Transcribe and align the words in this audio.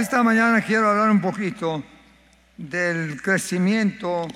Esta 0.00 0.22
mañana 0.22 0.62
quiero 0.62 0.88
hablar 0.88 1.10
un 1.10 1.20
poquito 1.20 1.84
del 2.56 3.20
crecimiento 3.20 4.26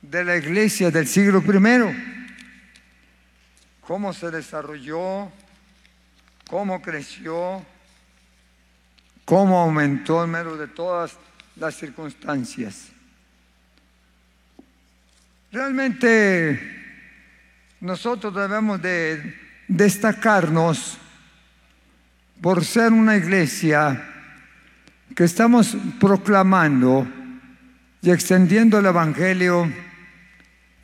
de 0.00 0.22
la 0.22 0.36
iglesia 0.36 0.88
del 0.92 1.08
siglo 1.08 1.42
I, 1.42 1.96
cómo 3.80 4.12
se 4.12 4.30
desarrolló, 4.30 5.32
cómo 6.48 6.80
creció, 6.80 7.66
cómo 9.24 9.58
aumentó 9.58 10.22
en 10.22 10.30
medio 10.30 10.56
de 10.56 10.68
todas 10.68 11.16
las 11.56 11.74
circunstancias. 11.74 12.86
Realmente 15.50 17.02
nosotros 17.80 18.32
debemos 18.32 18.80
de 18.80 19.36
destacarnos 19.66 20.98
por 22.40 22.64
ser 22.64 22.92
una 22.92 23.16
iglesia 23.16 24.06
que 25.14 25.24
estamos 25.24 25.76
proclamando 25.98 27.06
y 28.02 28.10
extendiendo 28.10 28.78
el 28.78 28.86
Evangelio 28.86 29.70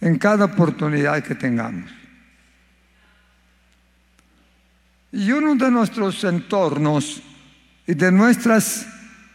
en 0.00 0.18
cada 0.18 0.46
oportunidad 0.46 1.22
que 1.22 1.34
tengamos. 1.34 1.90
Y 5.12 5.32
uno 5.32 5.54
de 5.54 5.70
nuestros 5.70 6.22
entornos 6.24 7.22
y 7.86 7.94
de 7.94 8.12
nuestras, 8.12 8.86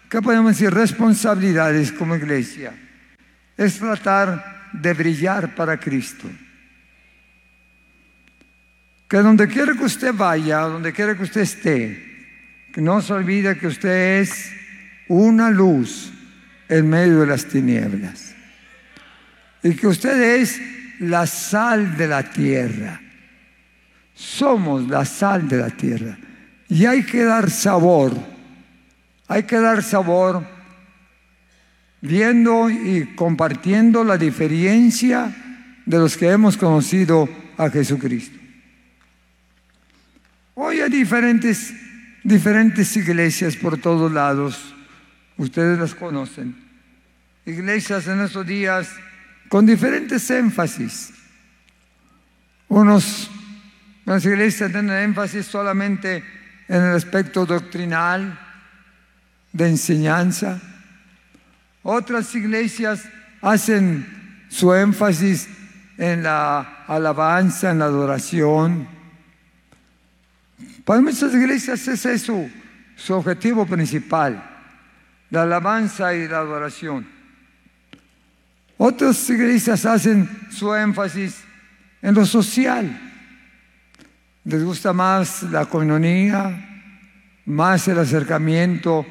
¿qué 0.09 0.21
podemos 0.21 0.51
decir?, 0.51 0.71
responsabilidades 0.71 1.91
como 1.91 2.15
iglesia 2.15 2.73
es 3.57 3.79
tratar 3.79 4.69
de 4.73 4.93
brillar 4.93 5.55
para 5.55 5.79
Cristo. 5.79 6.27
Que 9.07 9.17
donde 9.17 9.47
quiera 9.47 9.73
que 9.73 9.83
usted 9.83 10.13
vaya, 10.13 10.59
donde 10.59 10.93
quiera 10.93 11.15
que 11.15 11.23
usted 11.23 11.41
esté, 11.41 12.11
que 12.71 12.81
no 12.81 13.01
se 13.01 13.13
olvide 13.13 13.57
que 13.57 13.67
usted 13.67 14.21
es 14.21 14.60
una 15.11 15.49
luz 15.49 16.09
en 16.69 16.89
medio 16.89 17.19
de 17.19 17.27
las 17.27 17.45
tinieblas. 17.45 18.33
Y 19.61 19.75
que 19.75 19.87
usted 19.87 20.39
es 20.39 20.61
la 20.99 21.27
sal 21.27 21.97
de 21.97 22.07
la 22.07 22.23
tierra. 22.23 23.01
Somos 24.13 24.87
la 24.87 25.03
sal 25.03 25.49
de 25.49 25.57
la 25.57 25.69
tierra. 25.69 26.17
Y 26.69 26.85
hay 26.85 27.03
que 27.03 27.23
dar 27.23 27.49
sabor. 27.49 28.17
Hay 29.27 29.43
que 29.43 29.59
dar 29.59 29.83
sabor 29.83 30.47
viendo 31.99 32.69
y 32.69 33.13
compartiendo 33.13 34.05
la 34.05 34.17
diferencia 34.17 35.35
de 35.85 35.97
los 35.97 36.15
que 36.15 36.29
hemos 36.29 36.55
conocido 36.55 37.27
a 37.57 37.69
Jesucristo. 37.69 38.39
Hoy 40.55 40.79
hay 40.79 40.89
diferentes, 40.89 41.73
diferentes 42.23 42.95
iglesias 42.95 43.57
por 43.57 43.77
todos 43.77 44.09
lados 44.11 44.75
ustedes 45.41 45.79
las 45.79 45.95
conocen. 45.95 46.55
Iglesias 47.45 48.07
en 48.07 48.21
estos 48.21 48.45
días 48.45 48.89
con 49.49 49.65
diferentes 49.65 50.29
énfasis. 50.29 51.13
Unos, 52.67 53.29
iglesias 54.05 54.71
tienen 54.71 54.91
énfasis 54.91 55.47
solamente 55.47 56.23
en 56.67 56.83
el 56.83 56.95
aspecto 56.95 57.45
doctrinal, 57.45 58.39
de 59.51 59.67
enseñanza. 59.67 60.61
Otras 61.83 62.33
iglesias 62.35 63.03
hacen 63.41 64.45
su 64.47 64.73
énfasis 64.73 65.49
en 65.97 66.23
la 66.23 66.85
alabanza, 66.87 67.71
en 67.71 67.79
la 67.79 67.85
adoración. 67.85 68.87
Para 70.85 71.01
muchas 71.01 71.33
iglesias 71.33 71.85
ese 71.87 72.13
es 72.13 72.21
su, 72.21 72.49
su 72.95 73.13
objetivo 73.15 73.65
principal 73.65 74.50
la 75.31 75.43
alabanza 75.43 76.13
y 76.13 76.27
la 76.27 76.37
adoración. 76.39 77.07
Otras 78.77 79.29
iglesias 79.29 79.85
hacen 79.85 80.29
su 80.51 80.73
énfasis 80.75 81.43
en 82.01 82.13
lo 82.13 82.25
social. 82.25 82.99
Les 84.43 84.63
gusta 84.63 84.93
más 84.93 85.43
la 85.43 85.65
coinonía, 85.65 86.93
más 87.45 87.87
el 87.87 87.99
acercamiento 87.99 89.05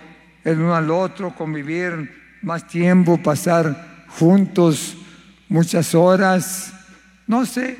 el 0.45 0.59
uno 0.59 0.75
al 0.75 0.91
otro, 0.91 1.35
convivir 1.35 2.39
más 2.43 2.67
tiempo, 2.67 3.23
pasar 3.23 4.07
juntos 4.09 4.97
muchas 5.49 5.95
horas, 5.95 6.73
no 7.27 7.45
sé, 7.45 7.77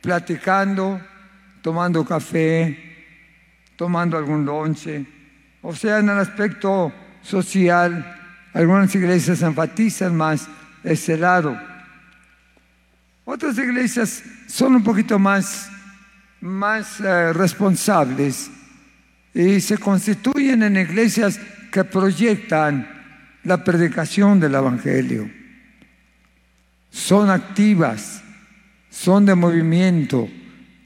platicando, 0.00 1.00
tomando 1.62 2.04
café, 2.04 2.76
tomando 3.76 4.16
algún 4.16 4.44
lonche, 4.44 5.06
o 5.62 5.74
sea, 5.74 5.98
en 5.98 6.08
el 6.08 6.18
aspecto 6.18 6.92
social, 7.22 8.20
algunas 8.52 8.94
iglesias 8.94 9.42
enfatizan 9.42 10.16
más 10.16 10.48
ese 10.82 11.16
lado. 11.16 11.58
Otras 13.24 13.56
iglesias 13.58 14.22
son 14.48 14.76
un 14.76 14.82
poquito 14.82 15.18
más, 15.18 15.70
más 16.40 17.00
eh, 17.00 17.32
responsables 17.32 18.50
y 19.32 19.60
se 19.60 19.78
constituyen 19.78 20.62
en 20.62 20.76
iglesias 20.76 21.38
que 21.70 21.84
proyectan 21.84 22.88
la 23.44 23.62
predicación 23.62 24.40
del 24.40 24.56
Evangelio. 24.56 25.30
Son 26.90 27.30
activas, 27.30 28.22
son 28.90 29.24
de 29.24 29.34
movimiento 29.36 30.28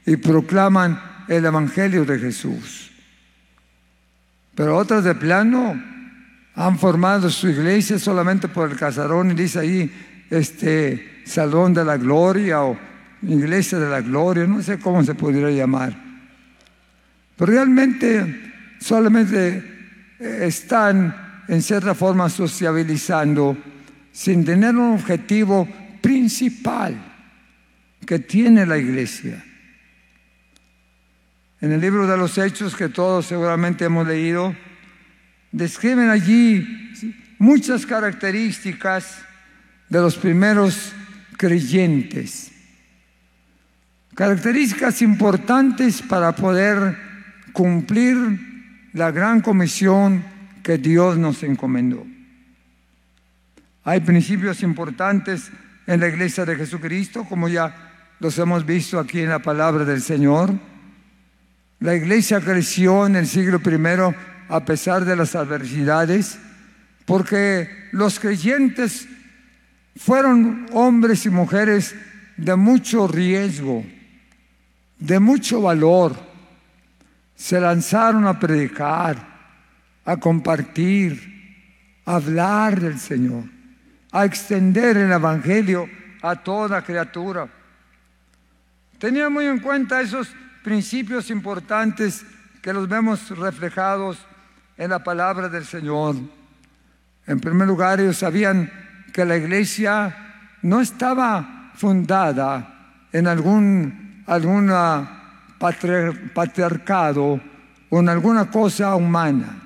y 0.05 0.17
proclaman 0.17 1.01
el 1.27 1.45
Evangelio 1.45 2.05
de 2.05 2.19
Jesús. 2.19 2.91
Pero 4.53 4.77
otras 4.77 5.03
de 5.03 5.15
plano 5.15 5.94
han 6.55 6.79
formado 6.79 7.29
su 7.29 7.49
iglesia 7.49 7.99
solamente 7.99 8.47
por 8.47 8.71
el 8.71 8.77
casarón 8.77 9.31
y 9.31 9.33
dice 9.33 9.59
ahí 9.59 9.91
este 10.29 11.21
salón 11.25 11.73
de 11.73 11.83
la 11.83 11.97
gloria 11.97 12.63
o 12.63 12.77
iglesia 13.21 13.79
de 13.79 13.89
la 13.89 14.01
gloria, 14.01 14.45
no 14.45 14.61
sé 14.61 14.79
cómo 14.79 15.03
se 15.03 15.15
podría 15.15 15.49
llamar. 15.49 15.95
Pero 17.35 17.51
realmente 17.51 18.53
solamente 18.79 19.63
eh, 20.19 20.39
están 20.43 21.43
en 21.47 21.61
cierta 21.61 21.93
forma 21.93 22.29
sociabilizando 22.29 23.57
sin 24.11 24.45
tener 24.45 24.75
un 24.75 24.93
objetivo 24.93 25.67
principal 26.01 26.95
que 28.05 28.19
tiene 28.19 28.65
la 28.65 28.77
iglesia. 28.77 29.43
En 31.59 31.71
el 31.71 31.81
libro 31.81 32.07
de 32.07 32.17
los 32.17 32.37
Hechos 32.37 32.75
que 32.75 32.89
todos 32.89 33.25
seguramente 33.25 33.85
hemos 33.85 34.07
leído, 34.07 34.55
describen 35.55 36.09
allí 36.09 36.93
muchas 37.39 37.85
características 37.85 39.19
de 39.87 40.01
los 40.01 40.17
primeros 40.17 40.91
creyentes. 41.37 42.51
Características 44.15 45.01
importantes 45.01 46.01
para 46.01 46.35
poder 46.35 46.97
cumplir 47.53 48.17
la 48.91 49.11
gran 49.11 49.39
comisión 49.39 50.25
que 50.61 50.77
Dios 50.77 51.17
nos 51.17 51.41
encomendó. 51.41 52.05
Hay 53.85 54.01
principios 54.01 54.61
importantes 54.61 55.51
en 55.87 56.01
la 56.01 56.09
iglesia 56.09 56.43
de 56.43 56.57
Jesucristo, 56.57 57.23
como 57.23 57.47
ya 57.47 57.73
los 58.19 58.37
hemos 58.39 58.65
visto 58.65 58.99
aquí 58.99 59.21
en 59.21 59.29
la 59.29 59.39
palabra 59.39 59.85
del 59.85 60.01
Señor. 60.01 60.53
La 61.79 61.95
iglesia 61.95 62.41
creció 62.41 63.05
en 63.05 63.15
el 63.15 63.27
siglo 63.27 63.59
primero 63.59 64.13
a 64.49 64.63
pesar 64.65 65.05
de 65.05 65.15
las 65.15 65.35
adversidades, 65.35 66.37
porque 67.05 67.69
los 67.91 68.19
creyentes 68.19 69.07
fueron 69.95 70.67
hombres 70.73 71.25
y 71.25 71.29
mujeres 71.29 71.95
de 72.37 72.55
mucho 72.55 73.07
riesgo, 73.07 73.85
de 74.99 75.19
mucho 75.19 75.61
valor. 75.61 76.15
Se 77.35 77.59
lanzaron 77.59 78.27
a 78.27 78.39
predicar, 78.39 79.17
a 80.05 80.17
compartir, 80.17 82.01
a 82.05 82.15
hablar 82.15 82.79
del 82.79 82.99
Señor, 82.99 83.43
a 84.11 84.25
extender 84.25 84.97
el 84.97 85.11
Evangelio 85.11 85.89
a 86.21 86.35
toda 86.35 86.81
criatura. 86.81 87.47
Tenía 88.97 89.29
muy 89.29 89.45
en 89.45 89.59
cuenta 89.59 90.01
esos 90.01 90.29
principios 90.63 91.29
importantes 91.29 92.25
que 92.61 92.73
los 92.73 92.87
vemos 92.87 93.29
reflejados 93.37 94.17
en 94.77 94.89
la 94.89 95.03
palabra 95.03 95.49
del 95.49 95.65
Señor. 95.65 96.15
En 97.27 97.39
primer 97.39 97.67
lugar, 97.67 97.99
ellos 97.99 98.17
sabían 98.17 98.71
que 99.13 99.25
la 99.25 99.37
iglesia 99.37 100.15
no 100.61 100.81
estaba 100.81 101.71
fundada 101.75 103.07
en 103.11 103.27
algún 103.27 104.23
alguna 104.27 105.11
patriarcado 106.33 107.39
o 107.89 107.99
en 107.99 108.09
alguna 108.09 108.49
cosa 108.49 108.95
humana, 108.95 109.61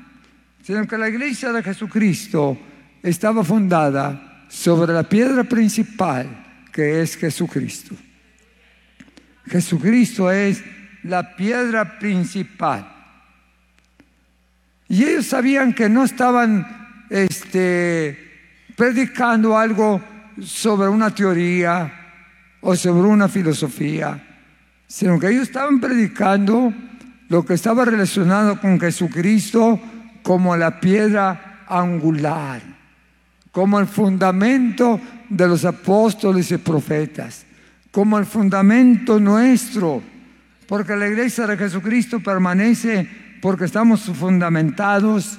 sino 0.61 0.85
que 0.87 0.97
la 0.97 1.09
iglesia 1.09 1.51
de 1.51 1.63
Jesucristo 1.63 2.57
estaba 3.01 3.43
fundada 3.43 4.45
sobre 4.49 4.93
la 4.93 5.03
piedra 5.03 5.43
principal 5.43 6.27
que 6.71 7.01
es 7.01 7.15
Jesucristo. 7.15 7.95
Jesucristo 9.47 10.31
es 10.31 10.63
la 11.03 11.35
piedra 11.35 11.97
principal. 11.97 12.98
Y 14.89 15.03
ellos 15.03 15.27
sabían 15.27 15.73
que 15.73 15.87
no 15.87 16.03
estaban 16.03 16.65
este, 17.11 18.17
predicando 18.75 19.55
algo 19.55 20.01
sobre 20.41 20.87
una 20.87 21.13
teoría 21.13 21.93
o 22.61 22.75
sobre 22.75 23.07
una 23.07 23.27
filosofía, 23.27 24.19
sino 24.87 25.19
que 25.19 25.29
ellos 25.29 25.43
estaban 25.43 25.79
predicando 25.79 26.73
lo 27.29 27.45
que 27.45 27.53
estaba 27.53 27.85
relacionado 27.85 28.59
con 28.59 28.79
Jesucristo 28.79 29.79
como 30.23 30.57
la 30.57 30.79
piedra 30.79 31.65
angular, 31.67 32.59
como 33.51 33.79
el 33.79 33.85
fundamento 33.85 34.99
de 35.29 35.47
los 35.47 35.65
apóstoles 35.65 36.51
y 36.51 36.57
profetas, 36.57 37.45
como 37.91 38.17
el 38.17 38.25
fundamento 38.25 39.19
nuestro, 39.19 40.01
porque 40.67 40.95
la 40.95 41.07
iglesia 41.07 41.45
de 41.45 41.57
Jesucristo 41.57 42.19
permanece 42.19 43.28
porque 43.41 43.65
estamos 43.65 44.01
fundamentados 44.01 45.37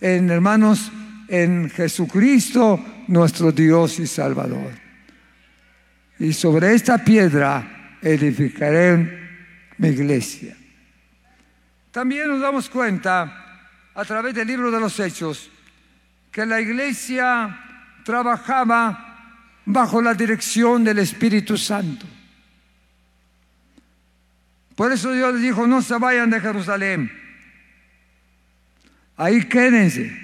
en, 0.00 0.30
hermanos, 0.30 0.90
en 1.28 1.70
Jesucristo, 1.70 2.84
nuestro 3.08 3.52
Dios 3.52 3.98
y 3.98 4.06
Salvador. 4.06 4.72
Y 6.18 6.32
sobre 6.32 6.74
esta 6.74 6.98
piedra 6.98 7.98
edificaré 8.00 9.20
mi 9.78 9.88
iglesia. 9.88 10.56
También 11.90 12.28
nos 12.28 12.40
damos 12.40 12.68
cuenta, 12.68 13.38
a 13.94 14.04
través 14.04 14.34
del 14.34 14.48
libro 14.48 14.70
de 14.70 14.80
los 14.80 14.98
Hechos, 14.98 15.50
que 16.30 16.46
la 16.46 16.60
iglesia 16.60 17.58
trabajaba 18.04 19.60
bajo 19.66 20.00
la 20.00 20.14
dirección 20.14 20.82
del 20.82 20.98
Espíritu 20.98 21.56
Santo. 21.58 22.06
Por 24.74 24.90
eso 24.90 25.12
Dios 25.12 25.34
les 25.34 25.42
dijo, 25.42 25.66
no 25.66 25.82
se 25.82 25.98
vayan 25.98 26.30
de 26.30 26.40
Jerusalén. 26.40 27.21
Ahí 29.16 29.44
quédense 29.44 30.16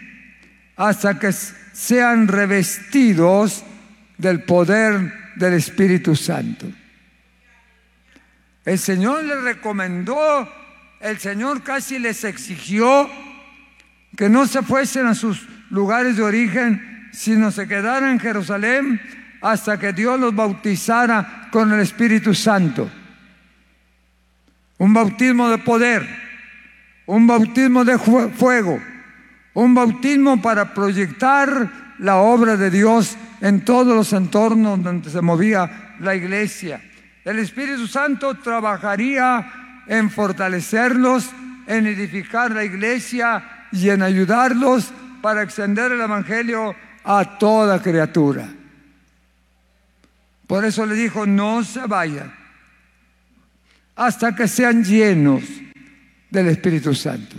hasta 0.76 1.18
que 1.18 1.32
sean 1.32 2.28
revestidos 2.28 3.64
del 4.16 4.42
poder 4.42 5.12
del 5.36 5.54
Espíritu 5.54 6.16
Santo. 6.16 6.66
El 8.64 8.78
Señor 8.78 9.24
les 9.24 9.42
recomendó, 9.42 10.48
el 11.00 11.18
Señor 11.18 11.62
casi 11.62 11.98
les 11.98 12.24
exigió 12.24 13.08
que 14.16 14.28
no 14.28 14.46
se 14.46 14.62
fuesen 14.62 15.06
a 15.06 15.14
sus 15.14 15.48
lugares 15.70 16.16
de 16.16 16.22
origen, 16.22 17.08
sino 17.12 17.50
se 17.50 17.66
quedaran 17.66 18.10
en 18.10 18.20
Jerusalén 18.20 19.00
hasta 19.40 19.78
que 19.78 19.92
Dios 19.92 20.18
los 20.18 20.34
bautizara 20.34 21.48
con 21.50 21.72
el 21.72 21.80
Espíritu 21.80 22.34
Santo. 22.34 22.90
Un 24.78 24.92
bautismo 24.92 25.48
de 25.48 25.58
poder, 25.58 26.06
un 27.08 27.26
bautismo 27.26 27.86
de 27.86 27.98
fuego, 27.98 28.78
un 29.54 29.74
bautismo 29.74 30.42
para 30.42 30.74
proyectar 30.74 31.94
la 31.98 32.16
obra 32.16 32.56
de 32.58 32.70
Dios 32.70 33.16
en 33.40 33.64
todos 33.64 33.96
los 33.96 34.12
entornos 34.12 34.82
donde 34.82 35.08
se 35.08 35.22
movía 35.22 35.96
la 36.00 36.14
iglesia. 36.14 36.82
El 37.24 37.38
Espíritu 37.38 37.86
Santo 37.86 38.34
trabajaría 38.34 39.84
en 39.86 40.10
fortalecerlos, 40.10 41.30
en 41.66 41.86
edificar 41.86 42.50
la 42.50 42.64
iglesia 42.64 43.66
y 43.72 43.88
en 43.88 44.02
ayudarlos 44.02 44.92
para 45.22 45.42
extender 45.42 45.92
el 45.92 46.02
Evangelio 46.02 46.74
a 47.04 47.38
toda 47.38 47.80
criatura. 47.80 48.46
Por 50.46 50.62
eso 50.62 50.84
le 50.84 50.94
dijo, 50.94 51.24
no 51.24 51.64
se 51.64 51.86
vayan 51.86 52.34
hasta 53.96 54.36
que 54.36 54.46
sean 54.46 54.84
llenos 54.84 55.42
del 56.30 56.48
Espíritu 56.48 56.94
Santo. 56.94 57.36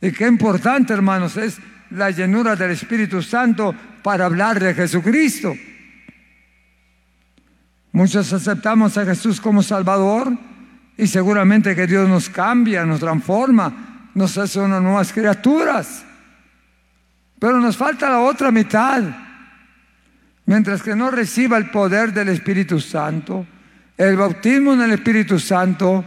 Y 0.00 0.12
qué 0.12 0.26
importante, 0.26 0.92
hermanos, 0.92 1.36
es 1.36 1.58
la 1.90 2.10
llenura 2.10 2.56
del 2.56 2.72
Espíritu 2.72 3.22
Santo 3.22 3.74
para 4.02 4.26
hablar 4.26 4.60
de 4.60 4.74
Jesucristo. 4.74 5.54
Muchos 7.92 8.32
aceptamos 8.32 8.98
a 8.98 9.04
Jesús 9.06 9.40
como 9.40 9.62
Salvador 9.62 10.36
y 10.96 11.06
seguramente 11.06 11.74
que 11.74 11.86
Dios 11.86 12.08
nos 12.08 12.28
cambia, 12.28 12.84
nos 12.84 13.00
transforma, 13.00 14.10
nos 14.14 14.36
hace 14.36 14.60
unas 14.60 14.82
nuevas 14.82 15.12
criaturas. 15.12 16.04
Pero 17.38 17.60
nos 17.60 17.76
falta 17.76 18.10
la 18.10 18.20
otra 18.20 18.50
mitad. 18.50 19.02
Mientras 20.46 20.82
que 20.82 20.94
no 20.94 21.10
reciba 21.10 21.56
el 21.56 21.70
poder 21.70 22.12
del 22.12 22.28
Espíritu 22.28 22.80
Santo, 22.80 23.46
el 23.96 24.16
bautismo 24.16 24.74
en 24.74 24.82
el 24.82 24.92
Espíritu 24.92 25.38
Santo 25.38 26.04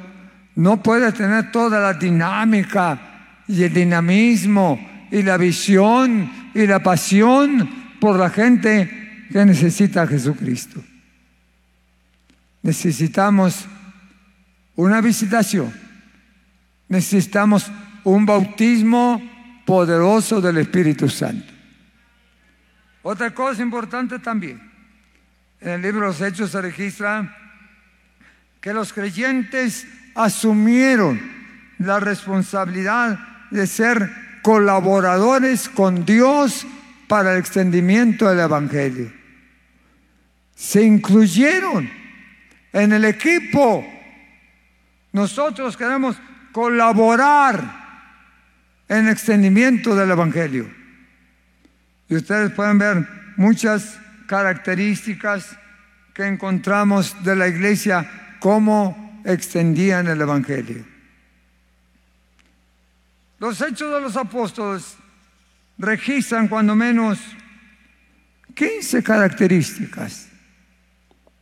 no 0.57 0.81
puede 0.81 1.11
tener 1.11 1.51
toda 1.51 1.79
la 1.79 1.93
dinámica 1.93 2.99
y 3.47 3.63
el 3.63 3.71
dinamismo 3.71 5.07
y 5.11 5.21
la 5.21 5.37
visión 5.37 6.31
y 6.53 6.65
la 6.65 6.81
pasión 6.81 7.97
por 8.01 8.17
la 8.17 8.31
gente 8.31 9.27
que 9.31 9.45
necesita 9.45 10.01
a 10.01 10.07
Jesucristo. 10.07 10.83
Necesitamos 12.63 13.67
una 14.75 14.99
visitación, 14.99 15.71
necesitamos 16.89 17.71
un 18.03 18.25
bautismo 18.25 19.21
poderoso 19.63 20.41
del 20.41 20.57
Espíritu 20.57 21.07
Santo. 21.07 21.53
Otra 23.03 23.31
cosa 23.31 23.61
importante 23.61 24.17
también, 24.17 24.59
en 25.61 25.69
el 25.69 25.81
libro 25.83 26.01
de 26.01 26.07
los 26.07 26.21
Hechos 26.21 26.49
se 26.49 26.61
registra 26.61 27.37
que 28.59 28.73
los 28.73 28.91
creyentes 28.91 29.87
asumieron 30.17 31.21
la 31.77 31.99
responsabilidad 31.99 33.19
de 33.51 33.67
ser 33.67 34.11
colaboradores 34.41 35.69
con 35.69 36.05
Dios 36.05 36.65
para 37.07 37.33
el 37.33 37.39
extendimiento 37.39 38.27
del 38.27 38.39
Evangelio. 38.39 39.13
Se 40.55 40.81
incluyeron 40.81 41.87
en 42.73 42.93
el 42.93 43.05
equipo. 43.05 43.85
Nosotros 45.11 45.77
queremos 45.77 46.17
colaborar 46.51 47.85
en 48.89 49.05
el 49.05 49.11
extendimiento 49.11 49.95
del 49.95 50.09
Evangelio. 50.09 50.67
Y 52.09 52.15
ustedes 52.15 52.51
pueden 52.53 52.79
ver 52.79 53.07
muchas 53.35 53.99
características 54.25 55.55
que 56.15 56.25
encontramos 56.25 57.23
de 57.23 57.35
la 57.35 57.47
iglesia, 57.47 58.09
cómo 58.39 59.06
extendían 59.27 60.07
el 60.07 60.21
Evangelio. 60.21 60.85
Los 63.39 63.61
hechos 63.61 63.93
de 63.93 64.01
los 64.01 64.15
apóstoles 64.15 64.95
registran 65.77 66.47
cuando 66.47 66.75
menos 66.75 67.19
15 68.55 69.03
características 69.03 70.29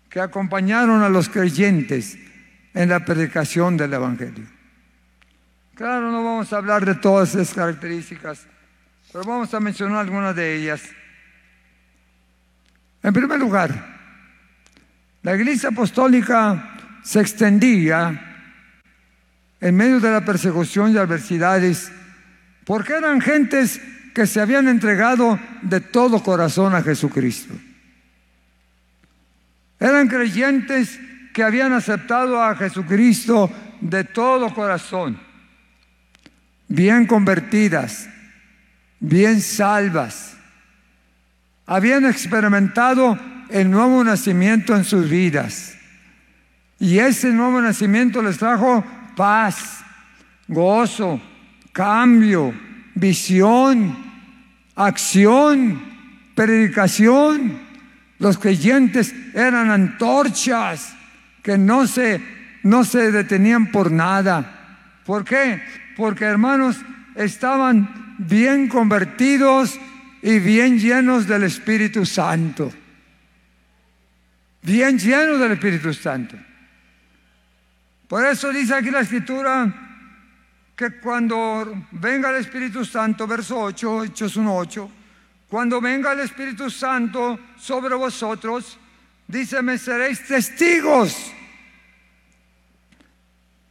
que 0.09 0.19
acompañaron 0.19 1.03
a 1.03 1.09
los 1.09 1.29
creyentes 1.29 2.17
en 2.73 2.89
la 2.89 3.05
predicación 3.05 3.77
del 3.77 3.93
Evangelio. 3.93 4.45
Claro, 5.75 6.11
no 6.11 6.23
vamos 6.23 6.51
a 6.51 6.57
hablar 6.57 6.85
de 6.85 6.95
todas 6.95 7.35
esas 7.35 7.53
características 7.53 8.47
pero 9.15 9.23
vamos 9.23 9.53
a 9.53 9.61
mencionar 9.61 9.99
algunas 9.99 10.35
de 10.35 10.57
ellas. 10.57 10.83
En 13.01 13.13
primer 13.13 13.39
lugar, 13.39 13.71
la 15.21 15.35
iglesia 15.35 15.69
apostólica 15.69 16.74
se 17.05 17.21
extendía 17.21 18.19
en 19.61 19.75
medio 19.75 19.99
de 19.99 20.09
la 20.09 20.25
persecución 20.25 20.91
y 20.91 20.97
adversidades 20.97 21.91
porque 22.65 22.93
eran 22.93 23.21
gentes 23.21 23.79
que 24.13 24.25
se 24.25 24.41
habían 24.41 24.67
entregado 24.67 25.39
de 25.61 25.81
todo 25.81 26.23
corazón 26.23 26.73
a 26.73 26.81
Jesucristo. 26.81 27.53
Eran 29.79 30.07
creyentes 30.07 30.99
que 31.31 31.43
habían 31.43 31.73
aceptado 31.73 32.41
a 32.41 32.55
Jesucristo 32.55 33.51
de 33.81 34.03
todo 34.03 34.51
corazón, 34.51 35.19
bien 36.67 37.05
convertidas, 37.05 38.09
bien 38.99 39.41
salvas. 39.41 40.37
Habían 41.67 42.05
experimentado 42.05 43.19
el 43.49 43.69
nuevo 43.69 44.03
nacimiento 44.03 44.75
en 44.75 44.83
sus 44.83 45.07
vidas. 45.07 45.74
Y 46.79 46.99
ese 46.99 47.31
nuevo 47.31 47.61
nacimiento 47.61 48.21
les 48.21 48.37
trajo 48.37 48.83
paz, 49.15 49.83
gozo, 50.47 51.21
cambio, 51.71 52.53
visión, 52.95 53.95
acción, 54.75 55.81
predicación. 56.35 57.59
Los 58.19 58.37
creyentes 58.37 59.13
eran 59.33 59.71
antorchas 59.71 60.95
que 61.41 61.57
no 61.57 61.87
se, 61.87 62.21
no 62.63 62.83
se 62.83 63.11
detenían 63.11 63.71
por 63.71 63.91
nada. 63.91 64.99
¿Por 65.05 65.23
qué? 65.23 65.61
Porque 65.95 66.25
hermanos 66.25 66.77
estaban 67.15 68.15
bien 68.17 68.67
convertidos 68.67 69.79
y 70.21 70.39
bien 70.39 70.79
llenos 70.79 71.27
del 71.27 71.43
Espíritu 71.43 72.05
Santo. 72.05 72.71
Bien 74.61 74.97
llenos 74.97 75.39
del 75.39 75.51
Espíritu 75.51 75.93
Santo. 75.93 76.35
Por 78.07 78.25
eso 78.25 78.51
dice 78.51 78.75
aquí 78.75 78.91
la 78.91 79.01
escritura 79.01 79.73
que 80.75 80.99
cuando 80.99 81.87
venga 81.91 82.29
el 82.29 82.37
Espíritu 82.37 82.85
Santo, 82.85 83.25
verso 83.25 83.59
8, 83.59 84.03
Hechos 84.05 84.37
1.8, 84.37 84.89
cuando 85.47 85.79
venga 85.79 86.11
el 86.11 86.19
Espíritu 86.19 86.69
Santo 86.69 87.39
sobre 87.57 87.95
vosotros, 87.95 88.77
dice, 89.27 89.61
me 89.61 89.77
seréis 89.77 90.25
testigos. 90.27 91.31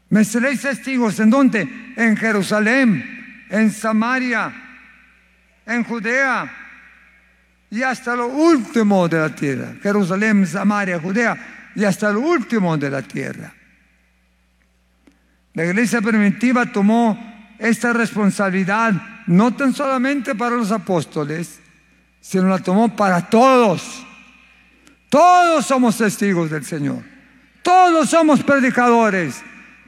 Me 0.09 0.25
seréis 0.25 0.63
testigos. 0.63 1.21
¿En 1.21 1.31
dónde? 1.31 1.95
En 1.97 2.17
Jerusalén, 2.17 3.47
en 3.51 3.71
Samaria, 3.71 4.53
en 5.67 5.85
Judea 5.85 6.61
y 7.71 7.83
hasta 7.83 8.15
lo 8.15 8.29
último 8.29 9.09
de 9.09 9.19
la 9.19 9.35
tierra. 9.35 9.75
Jerusalén, 9.83 10.47
Samaria, 10.47 11.01
Judea 11.01 11.71
y 11.75 11.85
hasta 11.85 12.13
lo 12.13 12.21
último 12.21 12.77
de 12.77 12.91
la 12.91 13.03
tierra. 13.03 13.53
La 15.55 15.65
iglesia 15.65 16.03
primitiva 16.03 16.67
tomó 16.67 17.17
esta 17.59 17.93
responsabilidad 17.93 18.93
no 19.27 19.55
tan 19.55 19.73
solamente 19.73 20.35
para 20.35 20.57
los 20.57 20.71
apóstoles, 20.73 21.61
sino 22.21 22.49
la 22.49 22.59
tomó 22.59 22.95
para 22.95 23.29
todos. 23.31 24.05
Todos 25.09 25.65
somos 25.65 25.97
testigos 25.97 26.51
del 26.51 26.65
Señor. 26.65 27.03
Todos 27.63 28.11
somos 28.11 28.43
predicadores. 28.43 29.43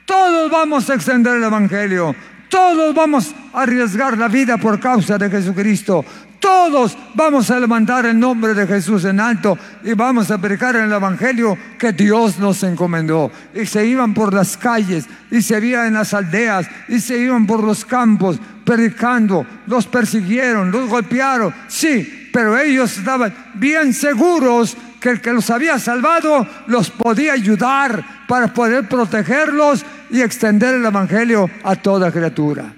Todos 0.04 0.50
vamos 0.50 0.88
a 0.88 0.94
extender 0.94 1.37
el 1.37 1.44
Evangelio. 1.44 2.14
Todos 2.49 2.94
vamos 2.94 3.35
a 3.52 3.62
arriesgar 3.62 4.16
la 4.16 4.28
vida 4.28 4.56
por 4.56 4.78
causa 4.78 5.18
de 5.18 5.28
Jesucristo. 5.28 6.04
Todos 6.40 6.97
vamos 7.14 7.50
a 7.50 7.61
levantar 7.61 8.07
el 8.07 8.19
nombre 8.19 8.55
de 8.55 8.66
Jesús 8.66 9.05
en 9.05 9.21
alto 9.21 9.59
y 9.83 9.95
vamos 9.95 10.31
a 10.31 10.38
predicar 10.38 10.76
el 10.76 10.93
Evangelio 10.93 11.57
que 11.78 11.93
Dios 11.93 12.38
nos 12.38 12.62
encomendó. 12.62 13.31
Y 13.55 13.66
se 13.66 13.87
iban 13.87 14.14
por 14.14 14.35
las 14.35 14.57
calles 14.57 15.07
y 15.31 15.43
se 15.43 15.64
iban 15.64 15.88
en 15.88 15.95
las 15.95 16.14
aldeas 16.14 16.66
y 16.88 17.00
se 17.00 17.19
iban 17.19 17.47
por 17.47 17.62
los 17.62 17.85
campos 17.85 18.38
predicando. 18.64 19.47
Los 19.66 19.87
persiguieron, 19.87 20.71
los 20.71 20.88
golpearon, 20.88 21.55
sí, 21.69 22.28
pero 22.33 22.59
ellos 22.59 22.97
estaban 22.99 23.35
bien 23.55 23.95
seguros 23.95 24.76
que 25.00 25.11
el 25.11 25.21
que 25.21 25.33
los 25.33 25.49
había 25.50 25.78
salvado 25.78 26.47
los 26.66 26.90
podía 26.90 27.33
ayudar 27.33 28.26
para 28.26 28.52
poder 28.52 28.88
protegerlos 28.88 29.85
y 30.11 30.21
extender 30.21 30.75
el 30.75 30.85
Evangelio 30.85 31.49
a 31.64 31.76
toda 31.76 32.11
criatura. 32.11 32.73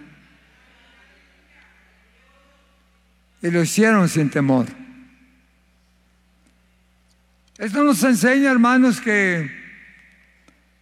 Y 3.42 3.50
lo 3.50 3.62
hicieron 3.62 4.08
sin 4.08 4.30
temor. 4.30 4.66
Esto 7.58 7.82
nos 7.82 8.02
enseña, 8.04 8.50
hermanos, 8.50 9.00
que 9.00 9.50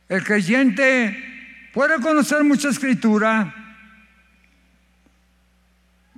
el 0.09 0.23
creyente 0.23 1.17
puede 1.73 2.01
conocer 2.01 2.45
mucha 2.45 2.69
escritura, 2.69 3.55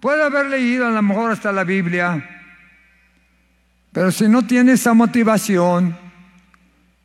puede 0.01 0.23
haber 0.23 0.47
leído 0.47 0.87
a 0.87 0.91
lo 0.91 1.03
mejor 1.03 1.33
hasta 1.33 1.53
la 1.53 1.65
Biblia, 1.65 2.39
pero 3.93 4.13
si 4.13 4.29
no 4.29 4.47
tiene 4.47 4.73
esa 4.73 4.95
motivación, 4.95 5.97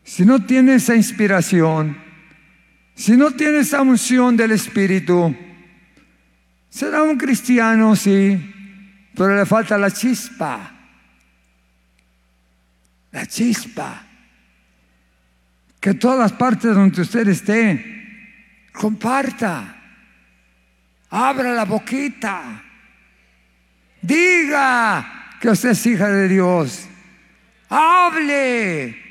si 0.03 0.25
no 0.25 0.43
tiene 0.43 0.75
esa 0.75 0.95
inspiración, 0.95 1.97
si 2.95 3.17
no 3.17 3.31
tiene 3.31 3.59
esa 3.59 3.81
unción 3.81 4.35
del 4.35 4.51
Espíritu, 4.51 5.35
será 6.69 7.01
un 7.03 7.17
cristiano, 7.17 7.95
sí, 7.95 8.52
pero 9.15 9.36
le 9.36 9.46
falta 9.46 9.77
la 9.77 9.91
chispa. 9.91 10.72
La 13.12 13.25
chispa. 13.25 14.03
Que 15.79 15.93
todas 15.93 16.20
las 16.20 16.32
partes 16.32 16.74
donde 16.74 17.01
usted 17.01 17.27
esté, 17.27 18.70
comparta. 18.72 19.75
Abra 21.10 21.53
la 21.53 21.65
boquita. 21.65 22.63
Diga 24.01 25.38
que 25.39 25.50
usted 25.50 25.70
es 25.70 25.86
hija 25.86 26.08
de 26.10 26.27
Dios. 26.27 26.88
Hable. 27.70 29.03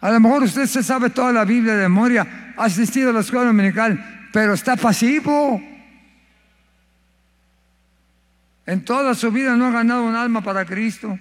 A 0.00 0.10
lo 0.10 0.20
mejor 0.20 0.44
usted 0.44 0.66
se 0.66 0.82
sabe 0.82 1.10
toda 1.10 1.32
la 1.32 1.44
Biblia 1.44 1.74
de 1.74 1.82
memoria, 1.82 2.54
ha 2.56 2.64
asistido 2.64 3.10
a 3.10 3.12
la 3.12 3.20
escuela 3.20 3.46
dominical, 3.46 4.28
pero 4.32 4.54
está 4.54 4.76
pasivo. 4.76 5.62
En 8.70 8.84
toda 8.84 9.16
su 9.16 9.32
vida 9.32 9.56
no 9.56 9.66
ha 9.66 9.72
ganado 9.72 10.04
un 10.04 10.14
alma 10.14 10.42
para 10.42 10.64
Cristo. 10.64 11.18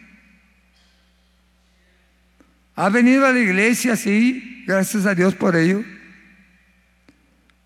Ha 2.75 2.89
venido 2.89 3.25
a 3.25 3.32
la 3.32 3.39
iglesia, 3.39 3.96
sí, 3.96 4.63
gracias 4.68 5.08
a 5.08 5.15
Dios 5.15 5.34
por 5.34 5.56
ello. 5.56 5.84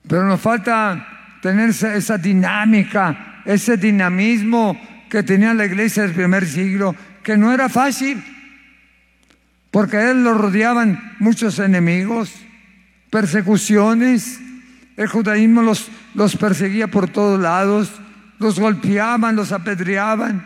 Pero 0.07 0.23
nos 0.23 0.39
falta 0.39 1.35
tener 1.41 1.71
esa, 1.71 2.17
dinámica, 2.17 3.41
ese 3.43 3.75
dinamismo 3.75 4.79
que 5.09 5.21
tenía 5.21 5.53
la 5.53 5.65
iglesia 5.65 6.03
del 6.03 6.13
primer 6.13 6.45
siglo, 6.45 6.95
que 7.21 7.35
no 7.35 7.51
era 7.51 7.67
fácil, 7.67 8.23
porque 9.69 9.97
a 9.97 10.11
él 10.11 10.23
lo 10.23 10.33
rodeaban 10.33 11.13
muchos 11.19 11.59
enemigos, 11.59 12.33
persecuciones, 13.09 14.39
el 14.95 15.07
judaísmo 15.07 15.61
los, 15.61 15.91
los 16.13 16.37
perseguía 16.37 16.87
por 16.87 17.09
todos 17.09 17.37
lados, 17.37 17.91
los 18.43 18.59
golpeaban, 18.59 19.35
los 19.35 19.51
apedreaban, 19.51 20.45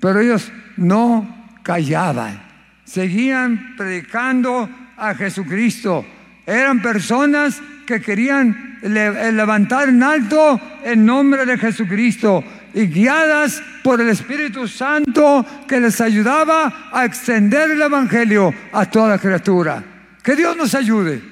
pero 0.00 0.20
ellos 0.20 0.52
no 0.76 1.56
callaban, 1.62 2.40
seguían 2.84 3.74
predicando 3.76 4.68
a 4.96 5.14
Jesucristo. 5.14 6.04
Eran 6.46 6.80
personas 6.82 7.60
que 7.86 8.00
querían 8.00 8.78
eh, 8.82 9.30
levantar 9.32 9.88
en 9.88 10.02
alto 10.02 10.60
el 10.84 11.04
nombre 11.04 11.44
de 11.44 11.58
Jesucristo 11.58 12.44
y 12.72 12.86
guiadas 12.86 13.62
por 13.82 14.00
el 14.00 14.10
Espíritu 14.10 14.68
Santo 14.68 15.44
que 15.66 15.80
les 15.80 16.00
ayudaba 16.00 16.90
a 16.92 17.04
extender 17.04 17.70
el 17.70 17.82
Evangelio 17.82 18.54
a 18.72 18.86
toda 18.86 19.18
criatura. 19.18 19.82
Que 20.22 20.36
Dios 20.36 20.56
nos 20.56 20.74
ayude. 20.74 21.29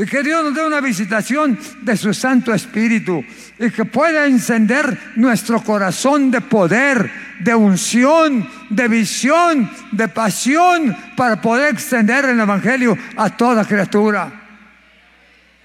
Y 0.00 0.06
que 0.06 0.22
Dios 0.22 0.42
nos 0.42 0.54
dé 0.54 0.66
una 0.66 0.80
visitación 0.80 1.58
de 1.82 1.94
su 1.94 2.14
Santo 2.14 2.54
Espíritu 2.54 3.22
y 3.58 3.70
que 3.70 3.84
pueda 3.84 4.24
encender 4.24 4.98
nuestro 5.16 5.62
corazón 5.62 6.30
de 6.30 6.40
poder, 6.40 7.10
de 7.40 7.54
unción, 7.54 8.48
de 8.70 8.88
visión, 8.88 9.70
de 9.92 10.08
pasión 10.08 10.96
para 11.18 11.42
poder 11.42 11.74
extender 11.74 12.24
el 12.24 12.40
Evangelio 12.40 12.96
a 13.14 13.28
toda 13.36 13.66
criatura. 13.66 14.32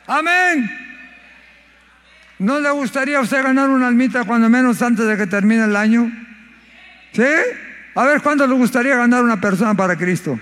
Amén. 0.06 0.70
¿No 2.38 2.60
le 2.60 2.72
gustaría 2.72 3.20
a 3.20 3.22
usted 3.22 3.42
ganar 3.42 3.70
una 3.70 3.88
almita 3.88 4.26
cuando 4.26 4.50
menos 4.50 4.82
antes 4.82 5.08
de 5.08 5.16
que 5.16 5.28
termine 5.28 5.64
el 5.64 5.78
año? 5.78 6.12
¿Sí? 7.14 7.24
A 7.96 8.04
ver, 8.04 8.22
¿cuánto 8.22 8.46
le 8.46 8.56
gustaría 8.56 8.98
ganar 8.98 9.24
una 9.24 9.40
persona 9.40 9.74
para 9.76 9.96
Cristo? 9.96 10.38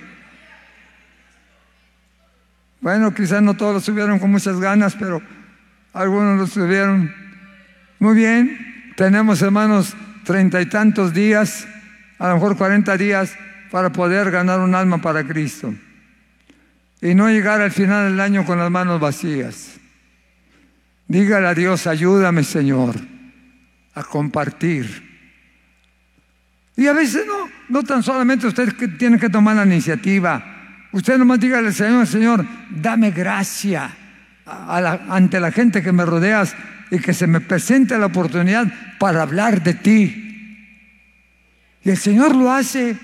Bueno, 2.84 3.14
quizás 3.14 3.42
no 3.42 3.54
todos 3.54 3.76
lo 3.76 3.80
subieron 3.80 4.20
con 4.20 4.30
muchas 4.30 4.60
ganas, 4.60 4.94
pero 5.00 5.22
algunos 5.94 6.38
lo 6.38 6.46
subieron. 6.48 7.16
Muy 7.98 8.14
bien, 8.14 8.92
tenemos 8.98 9.42
hermanos 9.42 9.96
treinta 10.26 10.62
y 10.62 10.66
tantos 10.66 11.14
días, 11.14 11.66
a 12.20 12.28
lo 12.28 12.34
mejor 12.34 12.58
cuarenta 12.58 12.98
días, 12.98 13.38
para 13.72 13.94
poder 13.94 14.32
ganar 14.32 14.60
un 14.60 14.76
alma 14.76 14.98
para 14.98 15.26
Cristo. 15.26 15.74
Y 17.02 17.16
no 17.16 17.30
llegar 17.30 17.62
al 17.62 17.72
final 17.72 18.12
del 18.12 18.20
año 18.20 18.46
con 18.46 18.60
las 18.60 18.70
manos 18.70 19.00
vacías. 19.00 19.80
Dígale 21.08 21.48
a 21.48 21.54
Dios, 21.54 21.88
ayúdame 21.88 22.44
Señor 22.44 22.96
a 23.96 24.04
compartir. 24.04 25.10
Y 26.76 26.88
a 26.88 26.92
veces 26.92 27.26
no, 27.26 27.50
no 27.70 27.84
tan 27.84 28.04
solamente 28.04 28.46
usted 28.46 28.76
tiene 28.98 29.18
que 29.18 29.30
tomar 29.30 29.56
la 29.56 29.66
iniciativa 29.66 30.53
Usted 30.94 31.18
nomás 31.18 31.40
al 31.44 31.74
Señor, 31.74 32.06
Señor, 32.06 32.46
dame 32.70 33.10
gracia 33.10 33.90
ante 34.46 35.40
la 35.40 35.52
gente 35.52 35.82
que 35.82 35.92
me 35.92 36.06
rodeas 36.06 36.56
y 36.92 37.00
que 37.00 37.16
se 37.16 37.26
me 37.26 37.42
presente 37.42 37.98
la 37.98 38.06
oportunidad 38.06 38.72
para 39.00 39.24
hablar 39.24 39.64
de 39.64 39.74
ti. 39.74 40.20
Y 41.84 41.90
el 41.90 41.98
Señor 41.98 42.36
lo 42.36 42.52
hace. 42.52 42.96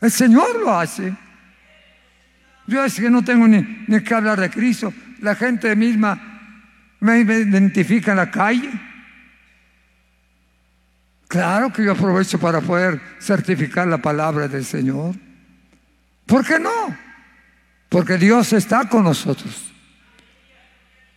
El 0.00 0.10
Señor 0.10 0.58
lo 0.58 0.78
hace. 0.78 1.12
Yo 2.66 2.82
es 2.82 2.94
que 2.94 3.10
no 3.10 3.22
tengo 3.22 3.46
ni, 3.46 3.84
ni 3.86 4.00
que 4.00 4.14
hablar 4.14 4.40
de 4.40 4.48
Cristo. 4.48 4.94
La 5.20 5.34
gente 5.34 5.76
misma 5.76 6.18
me 7.00 7.20
identifica 7.20 8.12
en 8.12 8.16
la 8.16 8.30
calle. 8.30 8.70
Claro 11.28 11.70
que 11.70 11.84
yo 11.84 11.92
aprovecho 11.92 12.40
para 12.40 12.62
poder 12.62 12.98
certificar 13.20 13.86
la 13.86 13.98
palabra 13.98 14.48
del 14.48 14.64
Señor. 14.64 15.25
¿Por 16.26 16.44
qué 16.44 16.58
no? 16.58 16.96
Porque 17.88 18.18
Dios 18.18 18.52
está 18.52 18.88
con 18.88 19.04
nosotros. 19.04 19.72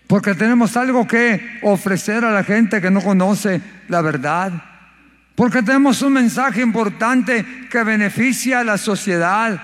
Porque 0.07 0.33
tenemos 0.33 0.75
algo 0.77 1.07
que 1.07 1.59
ofrecer 1.61 2.23
a 2.25 2.31
la 2.31 2.43
gente 2.43 2.81
que 2.81 2.89
no 2.89 3.01
conoce 3.01 3.61
la 3.87 4.01
verdad. 4.01 4.51
Porque 5.35 5.61
tenemos 5.61 6.01
un 6.01 6.13
mensaje 6.13 6.61
importante 6.61 7.45
que 7.69 7.83
beneficia 7.83 8.59
a 8.59 8.63
la 8.63 8.77
sociedad, 8.77 9.61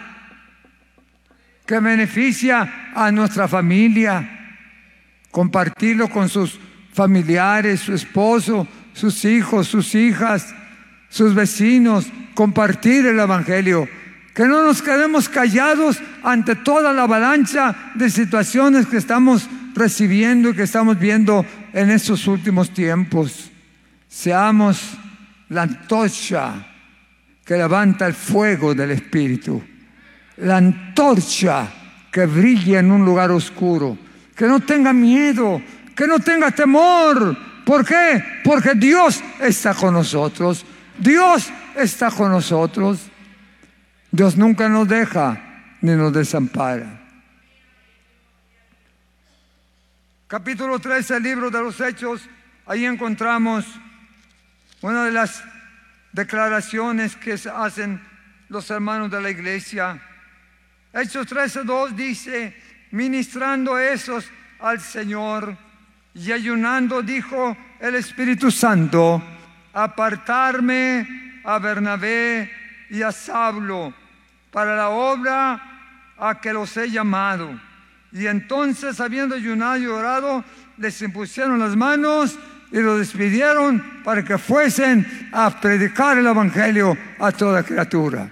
que 1.65 1.79
beneficia 1.79 2.91
a 2.95 3.11
nuestra 3.11 3.47
familia. 3.47 4.57
Compartirlo 5.31 6.09
con 6.09 6.29
sus 6.29 6.59
familiares, 6.93 7.81
su 7.81 7.93
esposo, 7.93 8.67
sus 8.93 9.25
hijos, 9.25 9.67
sus 9.67 9.93
hijas, 9.95 10.55
sus 11.09 11.35
vecinos, 11.35 12.07
compartir 12.35 13.05
el 13.05 13.19
Evangelio. 13.19 13.89
Que 14.35 14.45
no 14.45 14.63
nos 14.63 14.81
quedemos 14.81 15.29
callados 15.29 15.97
ante 16.21 16.55
toda 16.55 16.91
la 16.91 17.03
avalancha 17.03 17.93
de 17.95 18.09
situaciones 18.09 18.85
que 18.85 18.97
estamos 18.97 19.47
recibiendo 19.73 20.49
y 20.49 20.53
que 20.53 20.63
estamos 20.63 20.99
viendo 20.99 21.45
en 21.71 21.89
estos 21.89 22.27
últimos 22.27 22.71
tiempos. 22.71 23.49
Seamos 24.09 24.81
la 25.49 25.61
antorcha 25.63 26.53
que 27.45 27.55
levanta 27.55 28.07
el 28.07 28.13
fuego 28.13 28.75
del 28.75 28.91
Espíritu. 28.91 29.63
La 30.37 30.57
antorcha 30.57 31.67
que 32.11 32.25
brilla 32.25 32.79
en 32.79 32.91
un 32.91 33.05
lugar 33.05 33.31
oscuro. 33.31 33.97
Que 34.35 34.47
no 34.47 34.59
tenga 34.59 34.91
miedo, 34.91 35.61
que 35.95 36.07
no 36.07 36.19
tenga 36.19 36.51
temor. 36.51 37.37
¿Por 37.65 37.85
qué? 37.85 38.21
Porque 38.43 38.73
Dios 38.75 39.23
está 39.39 39.73
con 39.73 39.93
nosotros. 39.93 40.65
Dios 40.97 41.49
está 41.75 42.11
con 42.11 42.31
nosotros. 42.31 42.99
Dios 44.15 44.37
nunca 44.37 44.69
nos 44.69 44.87
deja 44.87 45.37
ni 45.81 45.91
nos 45.91 46.13
desampara. 46.13 47.01
Capítulo 50.25 50.79
13 50.79 51.15
del 51.15 51.23
libro 51.23 51.51
de 51.51 51.61
los 51.61 51.81
Hechos, 51.81 52.21
ahí 52.65 52.85
encontramos 52.85 53.65
una 54.81 55.03
de 55.03 55.11
las 55.11 55.43
declaraciones 56.13 57.17
que 57.17 57.33
hacen 57.53 58.01
los 58.47 58.69
hermanos 58.69 59.11
de 59.11 59.21
la 59.21 59.29
iglesia. 59.29 60.01
Hechos 60.93 61.27
13.2 61.27 61.89
dice, 61.89 62.55
ministrando 62.91 63.77
esos 63.77 64.29
al 64.59 64.79
Señor 64.79 65.57
y 66.13 66.31
ayunando, 66.31 67.01
dijo 67.01 67.57
el 67.81 67.95
Espíritu 67.95 68.49
Santo, 68.49 69.21
apartarme 69.73 71.41
a 71.43 71.59
Bernabé 71.59 72.49
y 72.89 73.01
a 73.01 73.11
Saulo 73.11 74.04
para 74.55 74.77
la 74.77 74.87
obra 74.87 75.61
a 76.17 76.39
que 76.39 76.53
los 76.53 76.77
he 76.77 76.89
llamado. 76.89 77.59
Y 78.13 78.25
entonces, 78.25 79.01
habiendo 79.01 79.35
ayunado 79.35 79.77
y 79.77 79.85
orado, 79.85 80.45
les 80.77 81.01
impusieron 81.01 81.59
las 81.59 81.75
manos 81.75 82.39
y 82.71 82.79
lo 82.79 82.97
despidieron 82.97 83.83
para 84.05 84.23
que 84.23 84.37
fuesen 84.37 85.29
a 85.33 85.49
predicar 85.59 86.17
el 86.17 86.27
Evangelio 86.27 86.97
a 87.19 87.33
toda 87.33 87.63
criatura. 87.63 88.29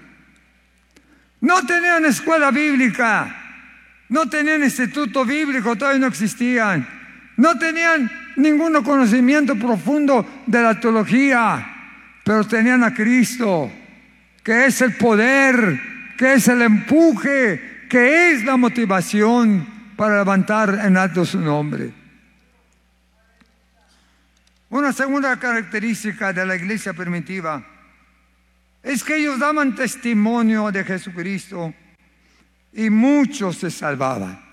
No 1.41 1.65
tenían 1.65 2.05
escuela 2.05 2.51
bíblica, 2.51 3.35
no 4.07 4.29
tenían 4.29 4.63
instituto 4.63 5.25
bíblico, 5.25 5.75
todavía 5.75 5.99
no 5.99 6.07
existían. 6.07 6.87
No 7.35 7.59
tenían 7.59 8.09
ningún 8.37 8.81
conocimiento 8.81 9.57
profundo 9.57 10.45
de 10.45 10.61
la 10.61 10.79
teología, 10.79 11.67
pero 12.23 12.45
tenían 12.45 12.81
a 12.81 12.93
Cristo, 12.93 13.69
que 14.41 14.67
es 14.67 14.79
el 14.79 14.95
poder, 14.95 15.92
que 16.17 16.33
es 16.33 16.47
el 16.47 16.61
empuje, 16.61 17.87
que 17.89 18.31
es 18.31 18.43
la 18.43 18.57
motivación 18.57 19.93
para 19.95 20.17
levantar 20.17 20.79
en 20.83 20.97
alto 20.97 21.25
su 21.25 21.39
nombre. 21.39 21.93
Una 24.69 24.91
segunda 24.91 25.37
característica 25.37 26.33
de 26.33 26.45
la 26.45 26.55
iglesia 26.55 26.93
primitiva 26.93 27.63
es 28.81 29.03
que 29.03 29.17
ellos 29.17 29.39
daban 29.39 29.75
testimonio 29.75 30.71
de 30.71 30.83
Jesucristo 30.83 31.73
y 32.73 32.89
muchos 32.89 33.57
se 33.57 33.69
salvaban. 33.69 34.43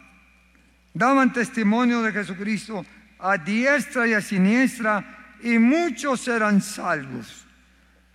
Daban 0.92 1.32
testimonio 1.32 2.02
de 2.02 2.12
Jesucristo 2.12 2.84
a 3.18 3.38
diestra 3.38 4.06
y 4.06 4.12
a 4.12 4.20
siniestra 4.20 5.36
y 5.42 5.58
muchos 5.58 6.28
eran 6.28 6.60
salvos. 6.60 7.46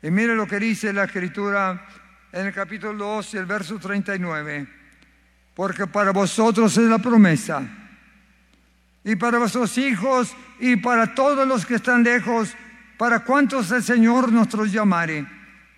Y 0.01 0.11
mire 0.11 0.35
lo 0.35 0.45
que 0.45 0.59
dice 0.59 0.93
la 0.93 1.05
escritura 1.05 1.85
en 2.35 2.47
el 2.47 2.53
capítulo 2.53 2.93
2, 2.93 3.33
el 3.35 3.45
verso 3.45 3.79
39. 3.79 4.67
Porque 5.55 5.87
para 5.87 6.11
vosotros 6.11 6.77
es 6.77 6.83
la 6.83 6.99
promesa 6.99 7.63
y 9.05 9.15
para 9.15 9.37
vuestros 9.37 9.77
hijos 9.77 10.35
y 10.59 10.75
para 10.75 11.15
todos 11.15 11.47
los 11.47 11.65
que 11.65 11.75
están 11.75 12.03
lejos, 12.03 12.53
para 12.97 13.21
cuantos 13.21 13.71
el 13.71 13.81
Señor 13.81 14.33
nuestros 14.33 14.69
llamare. 14.69 15.25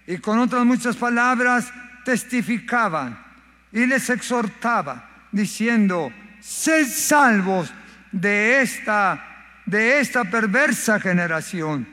Y 0.08 0.18
con 0.18 0.40
otras 0.40 0.66
muchas 0.66 0.96
palabras 0.96 1.72
testificaban 2.04 3.24
y 3.72 3.86
les 3.86 4.10
exhortaba, 4.10 5.28
diciendo, 5.32 6.12
sed 6.40 6.88
salvos 6.88 7.72
de 8.12 8.62
esta, 8.62 9.62
de 9.64 10.00
esta 10.00 10.24
perversa 10.24 11.00
generación. 11.00 11.88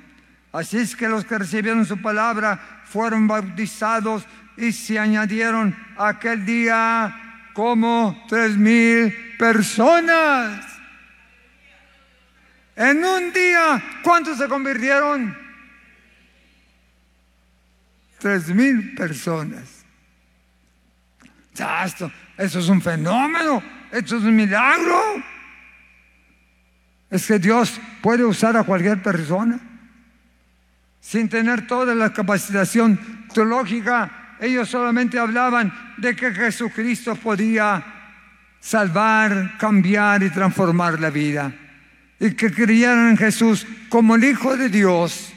Así 0.53 0.79
es 0.79 0.97
que 0.97 1.09
los 1.09 1.27
que 1.27 1.37
recibieron 1.37 1.85
su 1.85 2.01
palabra 2.01 2.83
fueron 2.85 3.27
bautizados 3.27 4.25
y 4.57 4.73
se 4.73 4.99
añadieron 4.99 5.77
aquel 5.97 6.45
día 6.45 7.51
como 7.53 8.25
tres 8.29 8.57
mil 8.57 9.13
personas. 9.39 10.65
En 12.77 13.05
un 13.05 13.33
día, 13.33 13.83
¿cuántos 14.03 14.39
se 14.39 14.49
convirtieron? 14.49 15.37
Tres 18.19 18.49
mil 18.49 18.95
personas. 18.95 19.85
Ya, 21.55 21.85
esto, 21.85 22.11
eso 22.37 22.59
es 22.59 22.69
un 22.69 22.83
fenómeno, 22.83 23.63
esto 23.93 24.17
es 24.17 24.25
un 24.25 24.35
milagro. 24.35 25.23
Es 27.11 27.27
que 27.27 27.39
Dios 27.39 27.81
puede 28.03 28.25
usar 28.25 28.57
a 28.57 28.65
cualquier 28.65 29.01
persona 29.01 29.61
sin 31.01 31.29
tener 31.29 31.67
toda 31.67 31.95
la 31.95 32.13
capacitación 32.13 33.27
teológica. 33.33 34.24
Ellos 34.45 34.69
solamente 34.69 35.19
hablaban 35.19 35.73
de 35.97 36.15
que 36.15 36.31
Jesucristo 36.31 37.17
podía 37.17 37.83
salvar, 38.61 39.57
cambiar 39.57 40.23
y 40.23 40.29
transformar 40.29 41.01
la 41.01 41.09
vida 41.09 41.51
y 42.21 42.33
que 42.33 42.53
creyeran 42.53 43.09
en 43.09 43.17
Jesús 43.17 43.67
como 43.89 44.17
el 44.17 44.25
Hijo 44.25 44.55
de 44.55 44.69
Dios 44.69 45.33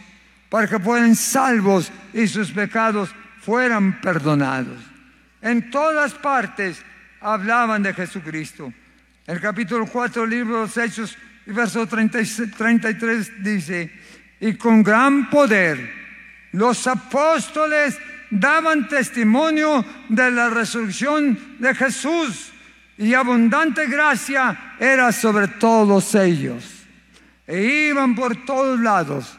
para 0.50 0.67
que 0.67 0.78
fueran 0.78 1.15
salvos 1.15 1.89
y 2.13 2.28
sus 2.28 2.52
pecados 2.52 3.10
fueran 3.39 4.02
perdonados. 4.02 4.78
En 5.41 5.72
todas 5.72 6.13
partes 6.13 6.84
hablaban 7.22 7.84
de 7.84 7.93
Jesucristo. 7.93 8.74
El 9.26 9.39
capítulo 9.39 9.86
4 9.86 10.24
del 10.24 10.32
libro 10.32 10.56
de 10.56 10.62
los 10.63 10.78
Hechos, 10.78 11.17
verso 11.46 11.88
33 11.88 13.41
dice, 13.41 13.89
y 14.41 14.56
con 14.56 14.84
gran 14.84 15.30
poder 15.30 15.93
los 16.52 16.86
apóstoles 16.88 17.98
daban 18.30 18.88
testimonio 18.88 19.86
de 20.10 20.32
la 20.32 20.50
resurrección 20.50 21.58
de 21.60 21.74
Jesús 21.76 22.52
y 22.98 23.13
abundante 23.13 23.88
gracia 23.88 24.76
era 24.80 25.12
sobre 25.12 25.48
todos 25.48 26.16
ellos. 26.16 26.86
E 27.46 27.90
iban 27.90 28.16
por 28.16 28.46
todos 28.46 28.80
lados 28.80 29.38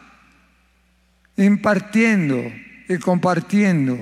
impartiendo 1.37 2.42
y 2.88 2.98
compartiendo 2.98 3.98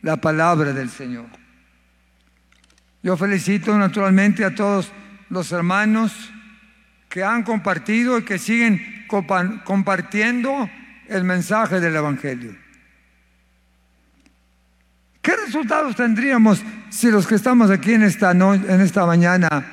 la 0.00 0.16
palabra 0.16 0.72
del 0.72 0.88
Señor. 0.88 1.26
Yo 3.02 3.16
felicito 3.16 3.76
naturalmente 3.76 4.44
a 4.44 4.54
todos 4.54 4.90
los 5.28 5.50
hermanos 5.52 6.12
que 7.08 7.22
han 7.22 7.42
compartido 7.42 8.18
y 8.18 8.24
que 8.24 8.38
siguen 8.38 9.06
compartiendo 9.64 10.70
el 11.08 11.24
mensaje 11.24 11.78
del 11.80 11.96
Evangelio. 11.96 12.61
¿Qué 15.22 15.36
resultados 15.36 15.94
tendríamos 15.94 16.60
si 16.90 17.08
los 17.08 17.28
que 17.28 17.36
estamos 17.36 17.70
aquí 17.70 17.94
en 17.94 18.02
esta, 18.02 18.32
en 18.32 18.80
esta 18.80 19.06
mañana 19.06 19.64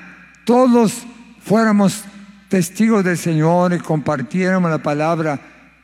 todos 0.45 1.07
fuéramos 1.41 2.05
testigos 2.49 3.03
del 3.03 3.17
Señor 3.17 3.73
y 3.73 3.79
compartiéramos 3.79 4.69
la 4.69 4.77
palabra 4.77 5.39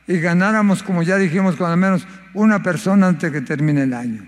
y 0.06 0.18
ganáramos, 0.18 0.84
como 0.84 1.02
ya 1.02 1.16
dijimos, 1.16 1.56
con 1.56 1.68
al 1.68 1.76
menos 1.76 2.06
una 2.32 2.62
persona 2.62 3.08
antes 3.08 3.32
que 3.32 3.40
termine 3.40 3.82
el 3.82 3.92
año. 3.92 4.24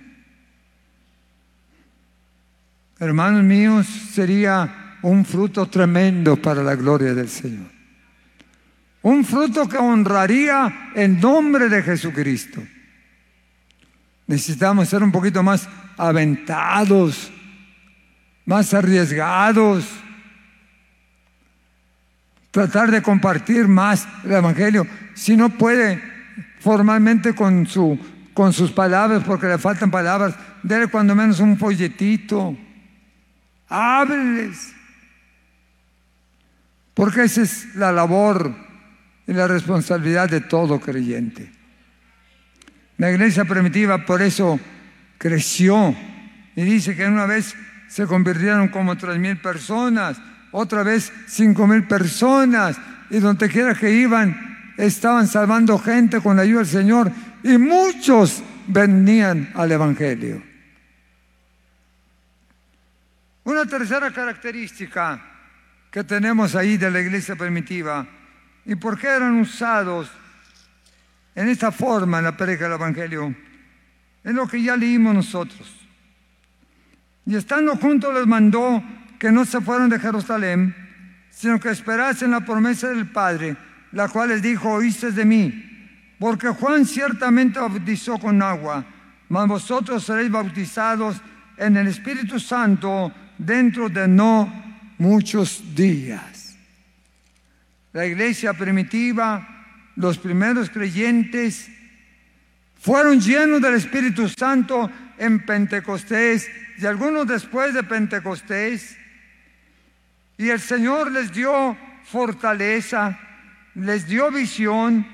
Hermanos 2.99 3.45
míos, 3.45 3.87
sería 3.87 4.97
un 5.03 5.25
fruto 5.25 5.67
tremendo 5.67 6.37
para 6.37 6.65
la 6.65 6.75
gloria 6.75 7.15
del 7.15 7.29
Señor. 7.29 7.79
un 9.03 9.25
fruto 9.25 9.69
que 9.69 9.79
honraría 9.79 10.91
el 10.97 11.21
nombre 11.21 11.69
de 11.69 11.83
Jesucristo. 11.85 12.61
Necesitamos 14.29 14.89
ser 14.91 15.03
un 15.03 15.11
poquito 15.11 15.43
más 15.43 15.67
aventados, 15.97 17.33
más 18.45 18.75
arriesgados, 18.75 19.87
tratar 22.51 22.91
de 22.91 23.01
compartir 23.01 23.67
más 23.67 24.07
el 24.25 24.33
Evangelio. 24.33 24.87
Si 25.15 25.35
no 25.35 25.49
puede 25.49 26.03
formalmente 26.61 27.35
con, 27.35 27.67
su, 27.67 27.99
con 28.35 28.53
sus 28.53 28.71
palabras, 28.71 29.25
porque 29.25 29.47
le 29.47 29.57
faltan 29.57 29.91
palabras, 29.91 30.35
déle 30.63 30.89
cuando 30.89 31.15
menos 31.15 31.41
un 31.41 31.57
folletito. 31.57 32.55
Hábleles. 33.67 34.75
Porque 36.93 37.25
esa 37.25 37.43
es 37.43 37.75
la 37.77 37.93
labor 37.93 38.55
y 39.27 39.33
la 39.33 39.49
responsabilidad 39.49 40.29
de 40.29 40.43
todo 40.43 40.79
creyente. 40.81 41.58
La 42.99 43.11
iglesia 43.11 43.45
primitiva 43.45 44.05
por 44.05 44.21
eso 44.21 44.59
creció 45.19 45.97
y 46.57 46.63
dice 46.63 46.97
que 46.97 47.07
una 47.07 47.27
vez 47.27 47.55
se 47.89 48.07
convirtieron 48.07 48.69
como 48.69 48.97
tres 48.97 49.19
mil 49.19 49.39
personas, 49.39 50.21
otra 50.51 50.83
vez 50.83 51.13
cinco 51.27 51.67
mil 51.67 51.85
personas, 51.85 52.77
y 53.09 53.19
donde 53.21 53.49
quiera 53.49 53.75
que 53.75 53.91
iban 53.93 54.75
estaban 54.77 55.27
salvando 55.27 55.79
gente 55.79 56.21
con 56.21 56.37
la 56.37 56.43
ayuda 56.43 56.61
del 56.61 56.69
Señor 56.69 57.13
y 57.43 57.57
muchos 57.57 58.43
venían 58.67 59.51
al 59.55 59.73
Evangelio. 59.73 60.43
Una 63.45 63.65
tercera 63.65 64.11
característica 64.11 65.21
que 65.91 66.05
tenemos 66.05 66.55
ahí 66.55 66.77
de 66.77 66.91
la 66.91 67.01
iglesia 67.01 67.35
primitiva 67.37 68.07
y 68.67 68.75
por 68.75 68.99
qué 68.99 69.07
eran 69.07 69.41
usados 69.41 70.11
en 71.39 71.49
esta 71.49 71.71
forma 71.71 72.19
en 72.19 72.25
la 72.25 72.37
predica 72.37 72.65
del 72.65 72.73
Evangelio 72.73 73.33
es 74.25 74.35
lo 74.35 74.49
que 74.49 74.61
ya 74.61 74.77
leímos 74.77 75.15
nosotros. 75.15 75.73
Y 77.25 77.37
estando 77.37 77.77
juntos 77.77 78.13
les 78.13 78.27
mandó 78.27 78.83
que 79.21 79.31
no 79.31 79.45
se 79.45 79.61
fueran 79.61 79.89
de 79.89 80.01
Jerusalén, 80.01 80.75
sino 81.31 81.61
que 81.61 81.71
esperasen 81.71 82.33
la 82.33 82.41
promesa 82.41 82.89
del 82.89 83.07
Padre 83.07 83.57
la 83.93 84.09
cual 84.09 84.31
les 84.31 84.43
dijo, 84.43 84.69
oíste 84.69 85.13
de 85.13 85.25
mí, 85.25 85.65
porque 86.19 86.49
Juan 86.49 86.85
ciertamente 86.85 87.61
bautizó 87.61 88.19
con 88.19 88.43
agua, 88.43 88.85
mas 89.29 89.47
vosotros 89.47 90.03
seréis 90.03 90.33
bautizados 90.33 91.23
en 91.57 91.77
el 91.77 91.87
Espíritu 91.87 92.41
Santo 92.41 93.13
dentro 93.39 93.89
de 93.89 94.09
no 94.09 94.53
muchos 94.99 95.63
días. 95.73 96.57
La 97.93 98.05
iglesia 98.05 98.55
primitiva, 98.55 99.58
los 99.99 100.17
primeros 100.17 100.71
creyentes, 100.71 101.69
fueron 102.81 103.21
llenos 103.21 103.61
del 103.61 103.75
Espíritu 103.75 104.29
Santo 104.29 104.89
en 105.19 105.45
Pentecostés 105.45 106.49
y 106.79 106.87
algunos 106.87 107.27
después 107.27 107.75
de 107.75 107.83
Pentecostés. 107.83 108.97
Y 110.37 110.51
el 110.51 110.61
Señor 110.61 111.11
les 111.11 111.33
dio 111.33 111.77
fortaleza, 112.05 113.19
les 113.75 114.07
dio 114.07 114.31
visión, 114.31 115.05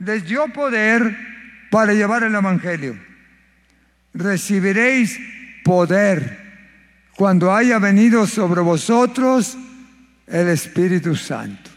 les 0.00 0.26
dio 0.26 0.48
poder 0.48 1.16
para 1.70 1.94
llevar 1.94 2.24
el 2.24 2.34
Evangelio. 2.34 2.98
Recibiréis 4.14 5.16
poder 5.62 6.42
cuando 7.16 7.54
haya 7.54 7.78
venido 7.78 8.26
sobre 8.26 8.62
vosotros 8.62 9.56
el 10.26 10.48
Espíritu 10.48 11.14
Santo. 11.14 11.73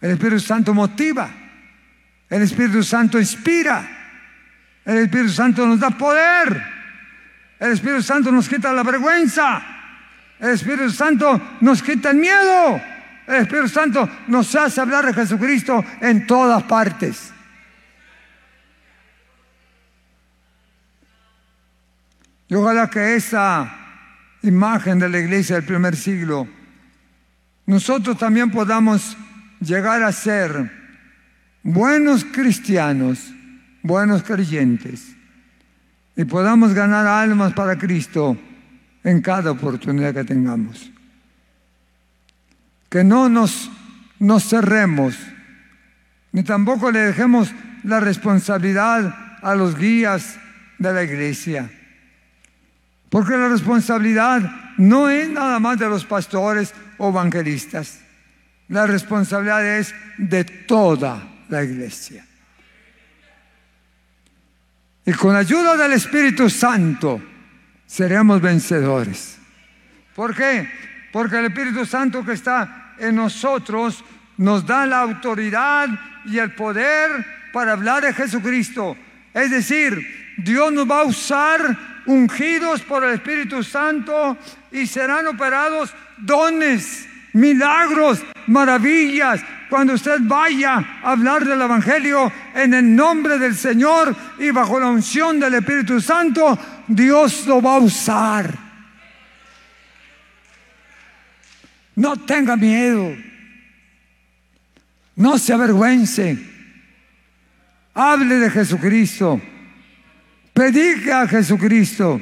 El 0.00 0.10
Espíritu 0.12 0.40
Santo 0.40 0.74
motiva, 0.74 1.28
el 2.28 2.42
Espíritu 2.42 2.82
Santo 2.82 3.18
inspira, 3.18 3.86
el 4.84 4.98
Espíritu 4.98 5.30
Santo 5.30 5.66
nos 5.66 5.80
da 5.80 5.90
poder, 5.90 6.62
el 7.58 7.72
Espíritu 7.72 8.02
Santo 8.02 8.30
nos 8.30 8.48
quita 8.48 8.72
la 8.72 8.82
vergüenza, 8.82 9.62
el 10.38 10.50
Espíritu 10.50 10.90
Santo 10.90 11.58
nos 11.60 11.82
quita 11.82 12.10
el 12.10 12.16
miedo. 12.16 12.80
El 13.26 13.42
Espíritu 13.42 13.68
Santo 13.68 14.08
nos 14.28 14.54
hace 14.54 14.80
hablar 14.80 15.04
de 15.06 15.12
Jesucristo 15.12 15.84
en 16.00 16.26
todas 16.26 16.62
partes. 16.62 17.32
Y 22.48 22.54
ojalá 22.54 22.88
que 22.88 23.16
esa 23.16 23.68
imagen 24.42 25.00
de 25.00 25.08
la 25.08 25.18
iglesia 25.18 25.56
del 25.56 25.64
primer 25.64 25.96
siglo, 25.96 26.46
nosotros 27.66 28.16
también 28.16 28.52
podamos 28.52 29.16
llegar 29.60 30.02
a 30.02 30.12
ser 30.12 30.70
buenos 31.62 32.24
cristianos, 32.24 33.32
buenos 33.82 34.22
creyentes, 34.22 35.16
y 36.16 36.24
podamos 36.24 36.74
ganar 36.74 37.06
almas 37.06 37.52
para 37.52 37.76
Cristo 37.76 38.36
en 39.04 39.20
cada 39.20 39.50
oportunidad 39.50 40.14
que 40.14 40.24
tengamos 40.24 40.90
que 42.88 43.04
no 43.04 43.28
nos, 43.28 43.70
nos 44.18 44.48
cerremos, 44.48 45.16
ni 46.32 46.42
tampoco 46.42 46.90
le 46.90 47.00
dejemos 47.00 47.52
la 47.82 48.00
responsabilidad 48.00 49.38
a 49.42 49.54
los 49.54 49.76
guías 49.76 50.38
de 50.78 50.92
la 50.92 51.02
iglesia. 51.02 51.70
Porque 53.10 53.36
la 53.36 53.48
responsabilidad 53.48 54.50
no 54.78 55.08
es 55.08 55.28
nada 55.28 55.58
más 55.58 55.78
de 55.78 55.88
los 55.88 56.04
pastores 56.04 56.74
o 56.98 57.10
evangelistas. 57.10 58.00
La 58.68 58.86
responsabilidad 58.86 59.78
es 59.78 59.94
de 60.18 60.44
toda 60.44 61.26
la 61.48 61.62
iglesia. 61.62 62.26
Y 65.04 65.12
con 65.12 65.36
ayuda 65.36 65.76
del 65.76 65.92
Espíritu 65.92 66.50
Santo 66.50 67.22
seremos 67.86 68.40
vencedores. 68.40 69.38
¿Por 70.14 70.34
qué? 70.34 70.68
Porque 71.12 71.38
el 71.38 71.46
Espíritu 71.46 71.86
Santo 71.86 72.24
que 72.24 72.32
está 72.32 72.94
en 72.98 73.14
nosotros 73.14 74.04
nos 74.38 74.66
da 74.66 74.84
la 74.84 75.00
autoridad 75.00 75.88
y 76.24 76.38
el 76.38 76.52
poder 76.54 77.24
para 77.52 77.72
hablar 77.72 78.02
de 78.02 78.12
Jesucristo. 78.12 78.96
Es 79.32 79.50
decir, 79.50 80.34
Dios 80.38 80.72
nos 80.72 80.90
va 80.90 81.00
a 81.00 81.04
usar 81.04 81.78
ungidos 82.06 82.82
por 82.82 83.04
el 83.04 83.14
Espíritu 83.14 83.62
Santo 83.62 84.36
y 84.72 84.86
serán 84.86 85.26
operados 85.26 85.94
dones, 86.18 87.06
milagros, 87.36 88.24
maravillas. 88.46 89.40
Cuando 89.68 89.94
usted 89.94 90.18
vaya 90.22 90.76
a 91.02 91.12
hablar 91.12 91.44
del 91.44 91.60
Evangelio 91.60 92.32
en 92.54 92.72
el 92.72 92.94
nombre 92.94 93.38
del 93.38 93.54
Señor 93.54 94.16
y 94.38 94.50
bajo 94.50 94.80
la 94.80 94.88
unción 94.88 95.38
del 95.38 95.54
Espíritu 95.54 96.00
Santo, 96.00 96.58
Dios 96.86 97.46
lo 97.46 97.60
va 97.60 97.74
a 97.74 97.78
usar. 97.78 98.54
No 101.96 102.16
tenga 102.16 102.56
miedo. 102.56 103.16
No 105.16 105.38
se 105.38 105.52
avergüence. 105.52 106.38
Hable 107.94 108.36
de 108.36 108.50
Jesucristo. 108.50 109.40
Predique 110.52 111.12
a 111.12 111.26
Jesucristo. 111.26 112.20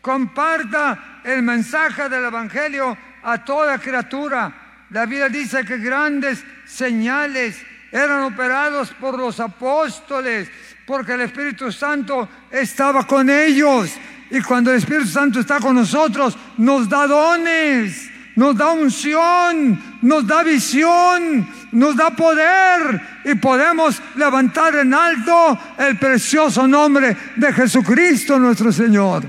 Comparta 0.00 1.20
el 1.24 1.42
mensaje 1.42 2.08
del 2.08 2.26
Evangelio 2.26 2.96
a 3.26 3.44
toda 3.44 3.78
criatura. 3.78 4.86
La 4.90 5.04
Biblia 5.04 5.28
dice 5.28 5.64
que 5.64 5.78
grandes 5.78 6.44
señales 6.64 7.60
eran 7.90 8.22
operados 8.22 8.90
por 9.00 9.18
los 9.18 9.40
apóstoles, 9.40 10.48
porque 10.86 11.14
el 11.14 11.22
Espíritu 11.22 11.72
Santo 11.72 12.28
estaba 12.50 13.04
con 13.04 13.28
ellos. 13.28 13.90
Y 14.30 14.40
cuando 14.42 14.70
el 14.70 14.78
Espíritu 14.78 15.08
Santo 15.08 15.40
está 15.40 15.58
con 15.58 15.74
nosotros, 15.74 16.38
nos 16.56 16.88
da 16.88 17.06
dones 17.06 18.12
nos 18.36 18.54
da 18.54 18.72
unción, 18.72 19.80
nos 20.02 20.26
da 20.26 20.42
visión, 20.42 21.48
nos 21.72 21.96
da 21.96 22.10
poder 22.10 23.00
y 23.24 23.34
podemos 23.34 24.00
levantar 24.14 24.74
en 24.76 24.92
alto 24.92 25.58
el 25.78 25.98
precioso 25.98 26.68
nombre 26.68 27.16
de 27.34 27.52
Jesucristo 27.52 28.38
nuestro 28.38 28.70
Señor. 28.70 29.24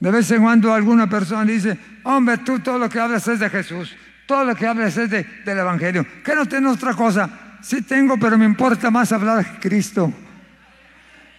De 0.00 0.10
vez 0.10 0.30
en 0.30 0.42
cuando 0.42 0.72
alguna 0.72 1.08
persona 1.08 1.44
dice, 1.44 1.78
hombre, 2.04 2.38
tú 2.38 2.58
todo 2.58 2.78
lo 2.78 2.88
que 2.88 2.98
hablas 2.98 3.28
es 3.28 3.38
de 3.38 3.50
Jesús, 3.50 3.94
todo 4.26 4.44
lo 4.44 4.56
que 4.56 4.66
hablas 4.66 4.96
es 4.96 5.10
de, 5.10 5.24
del 5.44 5.58
Evangelio. 5.58 6.06
¿Qué 6.24 6.34
no 6.34 6.46
tienes 6.46 6.72
otra 6.72 6.94
cosa? 6.94 7.28
Sí 7.60 7.82
tengo, 7.82 8.18
pero 8.18 8.38
me 8.38 8.46
importa 8.46 8.90
más 8.90 9.12
hablar 9.12 9.44
de 9.44 9.58
Cristo. 9.60 10.10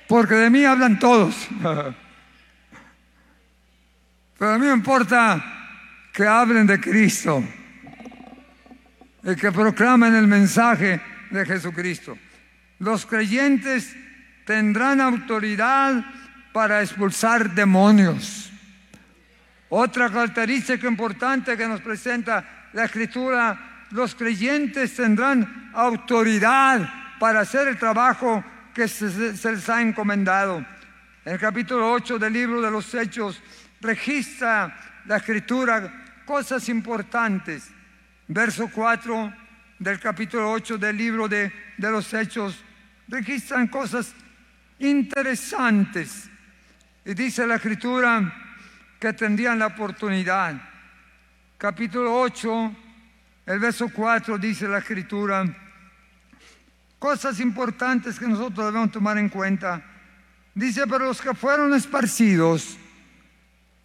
Porque 0.08 0.36
de 0.36 0.50
mí 0.52 0.64
hablan 0.64 1.00
todos. 1.00 1.36
Pero 4.38 4.54
a 4.54 4.58
mí 4.58 4.66
me 4.66 4.74
importa 4.74 5.44
que 6.12 6.26
hablen 6.26 6.66
de 6.66 6.80
Cristo 6.82 7.44
y 9.24 9.36
que 9.36 9.52
proclamen 9.52 10.16
el 10.16 10.28
mensaje 10.28 11.00
de 11.30 11.46
Jesucristo. 11.46 12.18
Los 12.80 13.06
creyentes 13.06 13.96
tendrán 14.46 15.00
autoridad 15.00 16.04
para 16.52 16.82
expulsar 16.82 17.54
demonios. 17.54 18.51
Otra 19.74 20.10
característica 20.10 20.86
importante 20.86 21.56
que 21.56 21.66
nos 21.66 21.80
presenta 21.80 22.68
la 22.74 22.84
Escritura, 22.84 23.86
los 23.92 24.14
creyentes 24.16 24.94
tendrán 24.94 25.72
autoridad 25.74 27.16
para 27.18 27.40
hacer 27.40 27.70
el 27.70 27.78
trabajo 27.78 28.44
que 28.74 28.90
se, 28.90 29.06
les 29.32 29.70
ha 29.70 29.82
encomendado. 29.82 30.58
En 31.24 31.34
el 31.34 31.40
capítulo 31.40 31.90
8 31.90 32.20
del 32.20 32.34
libro 32.34 32.62
de 32.62 32.70
los 32.70 32.94
Hechos 32.94 33.42
registra 33.80 34.76
la 35.06 35.16
Escritura 35.16 36.04
cosas 36.26 36.68
importantes. 36.68 37.72
Verso 38.28 38.70
4 38.70 39.34
del 39.80 40.02
capítulo 40.02 40.52
8 40.52 40.78
del 40.78 40.98
libro 40.98 41.30
de, 41.30 41.50
de 41.78 41.92
los 41.92 42.14
Hechos 42.14 42.62
registran 43.08 43.70
cosas 43.70 44.14
interesantes. 44.80 46.30
Y 47.06 47.14
dice 47.14 47.48
la 47.48 47.56
escritura 47.56 48.51
que 49.02 49.14
tendrían 49.14 49.58
la 49.58 49.66
oportunidad. 49.66 50.62
Capítulo 51.58 52.22
8, 52.22 52.76
el 53.48 53.58
verso 53.58 53.90
4 53.92 54.38
dice 54.38 54.68
la 54.68 54.78
escritura, 54.78 55.44
cosas 57.00 57.40
importantes 57.40 58.20
que 58.20 58.28
nosotros 58.28 58.68
debemos 58.68 58.92
tomar 58.92 59.18
en 59.18 59.28
cuenta. 59.28 59.82
Dice, 60.54 60.86
pero 60.86 61.06
los 61.06 61.20
que 61.20 61.34
fueron 61.34 61.74
esparcidos, 61.74 62.78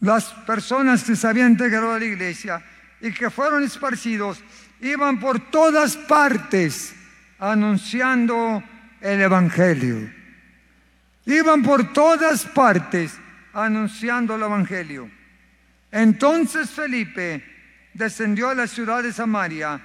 las 0.00 0.24
personas 0.44 1.02
que 1.02 1.16
se 1.16 1.26
habían 1.26 1.52
integrado 1.52 1.94
a 1.94 1.98
la 1.98 2.04
iglesia 2.04 2.62
y 3.00 3.10
que 3.10 3.30
fueron 3.30 3.62
esparcidos, 3.62 4.42
iban 4.82 5.18
por 5.18 5.50
todas 5.50 5.96
partes 5.96 6.94
anunciando 7.38 8.62
el 9.00 9.22
Evangelio. 9.22 10.12
Iban 11.24 11.62
por 11.62 11.94
todas 11.94 12.44
partes 12.44 13.18
anunciando 13.64 14.36
el 14.36 14.42
Evangelio. 14.42 15.10
Entonces 15.90 16.70
Felipe 16.70 17.42
descendió 17.94 18.50
a 18.50 18.54
la 18.54 18.66
ciudad 18.66 19.02
de 19.02 19.12
Samaria 19.12 19.80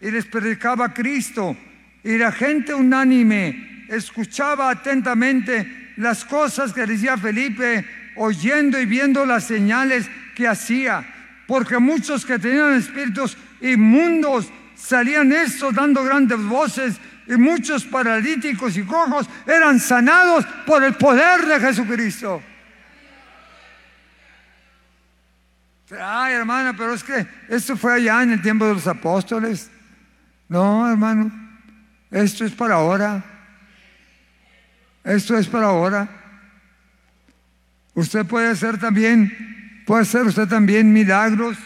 y 0.00 0.10
les 0.10 0.26
predicaba 0.26 0.86
a 0.86 0.94
Cristo 0.94 1.56
y 2.04 2.16
la 2.18 2.30
gente 2.30 2.72
unánime 2.72 3.86
escuchaba 3.88 4.70
atentamente 4.70 5.92
las 5.96 6.24
cosas 6.24 6.72
que 6.72 6.86
decía 6.86 7.16
Felipe, 7.16 7.84
oyendo 8.16 8.78
y 8.78 8.86
viendo 8.86 9.26
las 9.26 9.44
señales 9.44 10.08
que 10.34 10.46
hacía, 10.46 11.04
porque 11.46 11.78
muchos 11.78 12.24
que 12.24 12.38
tenían 12.38 12.74
espíritus 12.74 13.36
inmundos 13.60 14.52
salían 14.74 15.32
estos 15.32 15.74
dando 15.74 16.04
grandes 16.04 16.38
voces 16.42 17.00
y 17.26 17.36
muchos 17.36 17.84
paralíticos 17.84 18.76
y 18.76 18.82
cojos 18.82 19.28
eran 19.46 19.80
sanados 19.80 20.44
por 20.66 20.84
el 20.84 20.94
poder 20.94 21.44
de 21.46 21.58
Jesucristo. 21.58 22.42
Ay, 25.90 26.34
hermana, 26.34 26.74
pero 26.76 26.94
es 26.94 27.04
que 27.04 27.26
esto 27.48 27.76
fue 27.76 27.94
allá 27.94 28.22
en 28.22 28.32
el 28.32 28.42
tiempo 28.42 28.66
de 28.66 28.74
los 28.74 28.86
apóstoles. 28.86 29.70
No, 30.48 30.88
hermano, 30.90 31.30
esto 32.10 32.44
es 32.44 32.52
para 32.52 32.74
ahora. 32.74 33.22
Esto 35.04 35.38
es 35.38 35.46
para 35.46 35.66
ahora. 35.66 36.08
Usted 37.94 38.26
puede 38.26 38.48
hacer 38.48 38.78
también, 38.78 39.82
puede 39.86 40.02
hacer 40.02 40.22
usted 40.22 40.48
también 40.48 40.92
milagros. 40.92 41.56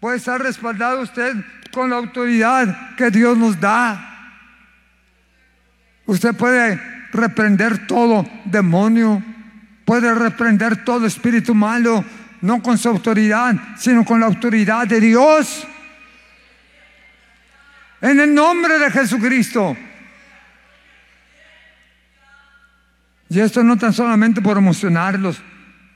Puede 0.00 0.18
estar 0.18 0.40
respaldado 0.40 1.00
usted 1.00 1.34
con 1.72 1.88
la 1.90 1.96
autoridad 1.96 2.94
que 2.96 3.10
Dios 3.10 3.38
nos 3.38 3.58
da. 3.58 4.10
Usted 6.04 6.34
puede 6.34 6.78
reprender 7.10 7.86
todo 7.86 8.28
demonio, 8.44 9.22
puede 9.86 10.14
reprender 10.14 10.84
todo 10.84 11.06
espíritu 11.06 11.54
malo, 11.54 12.04
no 12.44 12.62
con 12.62 12.76
su 12.76 12.90
autoridad, 12.90 13.54
sino 13.78 14.04
con 14.04 14.20
la 14.20 14.26
autoridad 14.26 14.86
de 14.86 15.00
Dios. 15.00 15.66
En 18.02 18.20
el 18.20 18.34
nombre 18.34 18.78
de 18.78 18.90
Jesucristo. 18.90 19.74
Y 23.30 23.40
esto 23.40 23.64
no 23.64 23.78
tan 23.78 23.94
solamente 23.94 24.42
por 24.42 24.58
emocionarlos. 24.58 25.40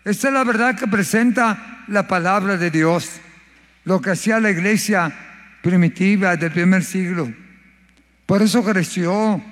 Esta 0.06 0.28
es 0.28 0.34
la 0.34 0.42
verdad 0.42 0.74
que 0.74 0.86
presenta 0.86 1.84
la 1.86 2.08
palabra 2.08 2.56
de 2.56 2.70
Dios. 2.70 3.20
Lo 3.84 4.00
que 4.00 4.12
hacía 4.12 4.40
la 4.40 4.50
iglesia 4.50 5.12
primitiva 5.60 6.34
del 6.36 6.50
primer 6.50 6.82
siglo. 6.82 7.30
Por 8.24 8.40
eso 8.40 8.64
creció. 8.64 9.42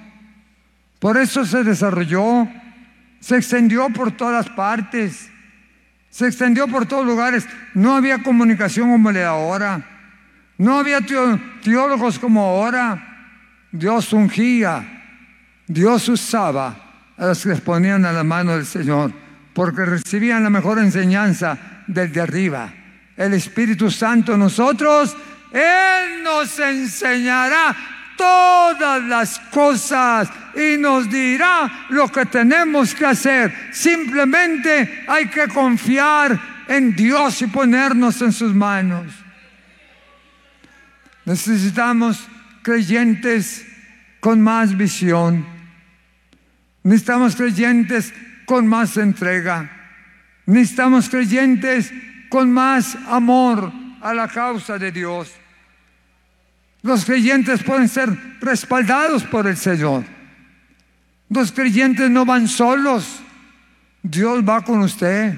Por 0.99 1.19
eso 1.19 1.45
se 1.45 1.63
desarrolló, 1.63 2.49
se 3.21 3.37
extendió 3.37 3.91
por 3.91 4.13
todas 4.13 4.49
partes, 4.49 5.31
se 6.11 6.27
extendió 6.27 6.69
por 6.69 6.87
todos 6.87 7.07
lugares. 7.07 7.47
No 7.75 7.97
había 7.97 8.23
comunicación 8.23 8.91
como 8.91 9.11
ahora, 9.25 9.83
no 10.59 10.79
había 10.79 11.01
teólogos 11.63 12.19
como 12.19 12.43
ahora. 12.43 13.13
Dios 13.73 14.13
ungía, 14.13 15.05
Dios 15.67 16.09
usaba 16.09 16.77
a 17.17 17.27
los 17.27 17.43
que 17.43 17.51
les 17.51 17.61
ponían 17.61 18.05
a 18.05 18.13
la 18.13 18.25
mano 18.25 18.53
del 18.53 18.67
Señor, 18.67 19.13
porque 19.53 19.85
recibían 19.85 20.43
la 20.43 20.51
mejor 20.51 20.79
enseñanza 20.79 21.59
del 21.87 22.13
de 22.13 22.21
arriba. 22.21 22.73
El 23.17 23.35
Espíritu 23.35 23.91
Santo 23.91 24.37
nosotros, 24.37 25.17
Él 25.53 26.23
nos 26.23 26.59
enseñará 26.59 27.96
todas 28.17 29.03
las 29.05 29.39
cosas 29.51 30.29
y 30.55 30.77
nos 30.79 31.09
dirá 31.11 31.87
lo 31.91 32.09
que 32.09 32.27
tenemos 32.27 32.95
que 32.95 33.07
hacer. 33.07 33.71
Simplemente 33.73 35.05
hay 35.07 35.27
que 35.29 35.49
confiar 35.49 36.39
en 36.69 36.95
Dios 36.95 37.43
y 37.43 37.47
ponernos 37.47 38.21
en 38.23 38.33
sus 38.33 38.55
manos. 38.55 39.07
Necesitamos 41.25 42.27
creyentes 42.63 43.67
con 44.21 44.41
más 44.41 44.77
visión. 44.77 45.47
Necesitamos 46.83 47.37
creyentes 47.37 48.15
con 48.45 48.67
más 48.67 48.97
entrega. 48.97 49.71
Necesitamos 50.47 51.09
creyentes 51.09 51.93
con 52.29 52.53
más 52.53 52.97
amor 53.09 53.73
a 54.01 54.15
la 54.15 54.29
causa 54.29 54.79
de 54.79 54.93
Dios. 54.93 55.33
Los 56.87 57.05
creyentes 57.05 57.65
pueden 57.65 57.89
ser 57.89 58.09
respaldados 58.41 59.25
por 59.25 59.49
el 59.49 59.57
Señor. 59.57 60.05
Los 61.29 61.51
creyentes 61.51 62.09
no 62.09 62.25
van 62.25 62.47
solos. 62.47 63.23
Dios 64.05 64.49
va 64.49 64.61
con 64.63 64.83
usted. 64.83 65.35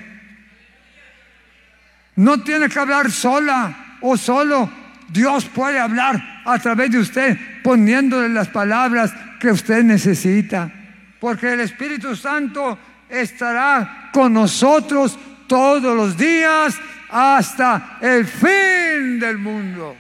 No 2.17 2.43
tiene 2.43 2.69
que 2.69 2.79
hablar 2.79 3.11
sola 3.11 3.97
o 4.03 4.19
solo. 4.19 4.71
Dios 5.09 5.47
puede 5.47 5.79
hablar 5.79 6.43
a 6.45 6.59
través 6.59 6.91
de 6.91 6.99
usted 6.99 7.39
poniéndole 7.65 8.29
las 8.29 8.49
palabras 8.49 9.11
que 9.41 9.51
usted 9.51 9.83
necesita. 9.83 10.71
Porque 11.19 11.55
el 11.55 11.61
Espíritu 11.61 12.15
Santo 12.15 12.79
estará 13.09 14.11
con 14.13 14.35
nosotros 14.35 15.19
todos 15.47 15.97
los 15.97 16.15
días 16.15 16.79
hasta 17.09 17.97
el 18.03 18.27
fin 18.27 19.19
del 19.19 19.39
mundo. 19.39 19.97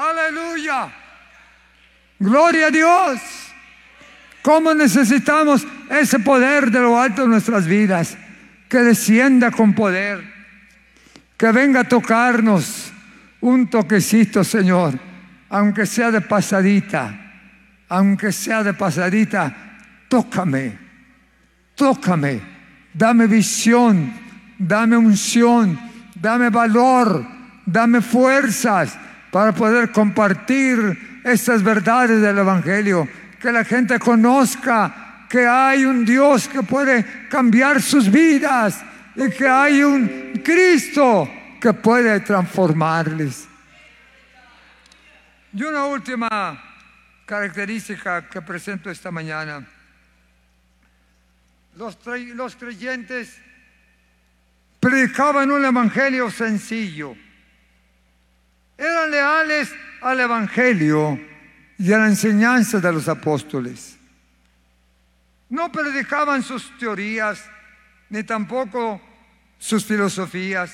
Aleluya. 0.00 0.90
Gloria 2.18 2.68
a 2.68 2.70
Dios. 2.70 3.20
¿Cómo 4.40 4.72
necesitamos 4.72 5.66
ese 5.90 6.18
poder 6.20 6.70
de 6.70 6.80
lo 6.80 6.98
alto 6.98 7.24
en 7.24 7.30
nuestras 7.30 7.66
vidas? 7.66 8.16
Que 8.66 8.78
descienda 8.78 9.50
con 9.50 9.74
poder. 9.74 10.24
Que 11.36 11.52
venga 11.52 11.80
a 11.80 11.88
tocarnos 11.88 12.90
un 13.42 13.68
toquecito, 13.68 14.42
Señor. 14.42 14.98
Aunque 15.50 15.84
sea 15.84 16.10
de 16.10 16.22
pasadita. 16.22 17.14
Aunque 17.90 18.32
sea 18.32 18.62
de 18.62 18.72
pasadita. 18.72 19.54
Tócame. 20.08 20.78
Tócame. 21.74 22.40
Dame 22.94 23.26
visión. 23.26 24.14
Dame 24.58 24.96
unción. 24.96 25.78
Dame 26.14 26.48
valor. 26.48 27.26
Dame 27.66 28.00
fuerzas 28.00 28.96
para 29.30 29.52
poder 29.52 29.92
compartir 29.92 31.20
estas 31.24 31.62
verdades 31.62 32.20
del 32.20 32.38
Evangelio, 32.38 33.08
que 33.40 33.52
la 33.52 33.64
gente 33.64 33.98
conozca 33.98 35.26
que 35.28 35.46
hay 35.46 35.84
un 35.84 36.04
Dios 36.04 36.48
que 36.48 36.62
puede 36.62 37.28
cambiar 37.28 37.80
sus 37.80 38.10
vidas 38.10 38.82
y 39.14 39.30
que 39.30 39.48
hay 39.48 39.82
un 39.82 40.40
Cristo 40.44 41.30
que 41.60 41.72
puede 41.72 42.20
transformarles. 42.20 43.46
Y 45.52 45.62
una 45.62 45.84
última 45.84 46.62
característica 47.26 48.28
que 48.28 48.42
presento 48.42 48.90
esta 48.90 49.10
mañana. 49.10 49.64
Los, 51.76 51.98
los 52.34 52.56
creyentes 52.56 53.38
predicaban 54.80 55.50
un 55.50 55.64
evangelio 55.64 56.30
sencillo 56.30 57.14
eran 58.80 59.10
leales 59.10 59.74
al 60.00 60.20
Evangelio 60.20 61.20
y 61.76 61.92
a 61.92 61.98
la 61.98 62.06
enseñanza 62.06 62.80
de 62.80 62.90
los 62.90 63.08
apóstoles. 63.08 63.98
No 65.50 65.70
predicaban 65.70 66.42
sus 66.42 66.76
teorías, 66.78 67.44
ni 68.08 68.22
tampoco 68.24 69.00
sus 69.58 69.84
filosofías. 69.84 70.72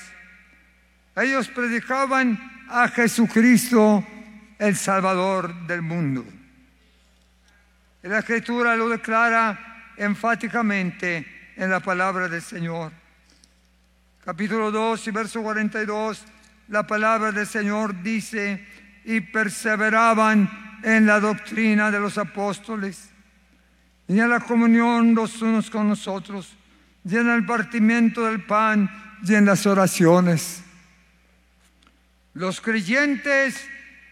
Ellos 1.17 1.49
predicaban 1.49 2.65
a 2.69 2.87
Jesucristo, 2.87 4.05
el 4.57 4.75
Salvador 4.77 5.67
del 5.67 5.81
mundo. 5.81 6.25
la 8.03 8.19
Escritura 8.19 8.75
lo 8.77 8.87
declara 8.87 9.93
enfáticamente 9.97 11.53
en 11.57 11.69
la 11.69 11.81
palabra 11.81 12.29
del 12.29 12.41
Señor. 12.41 12.93
Capítulo 14.23 14.71
2 14.71 15.07
y 15.07 15.11
verso 15.11 15.41
42, 15.41 16.23
la 16.67 16.85
palabra 16.85 17.31
del 17.31 17.47
Señor 17.47 18.01
dice, 18.01 18.65
y 19.05 19.21
perseveraban 19.21 20.79
en 20.83 21.05
la 21.05 21.19
doctrina 21.19 21.89
de 21.91 21.99
los 21.99 22.17
apóstoles 22.17 23.09
y 24.07 24.19
en 24.19 24.29
la 24.29 24.39
comunión 24.39 25.13
los 25.13 25.41
unos 25.41 25.69
con 25.69 25.89
los 25.89 26.07
otros, 26.07 26.55
y 27.03 27.17
en 27.17 27.29
el 27.29 27.45
partimiento 27.45 28.25
del 28.25 28.41
pan 28.43 28.89
y 29.23 29.35
en 29.35 29.45
las 29.45 29.65
oraciones. 29.65 30.61
Los 32.33 32.61
creyentes 32.61 33.65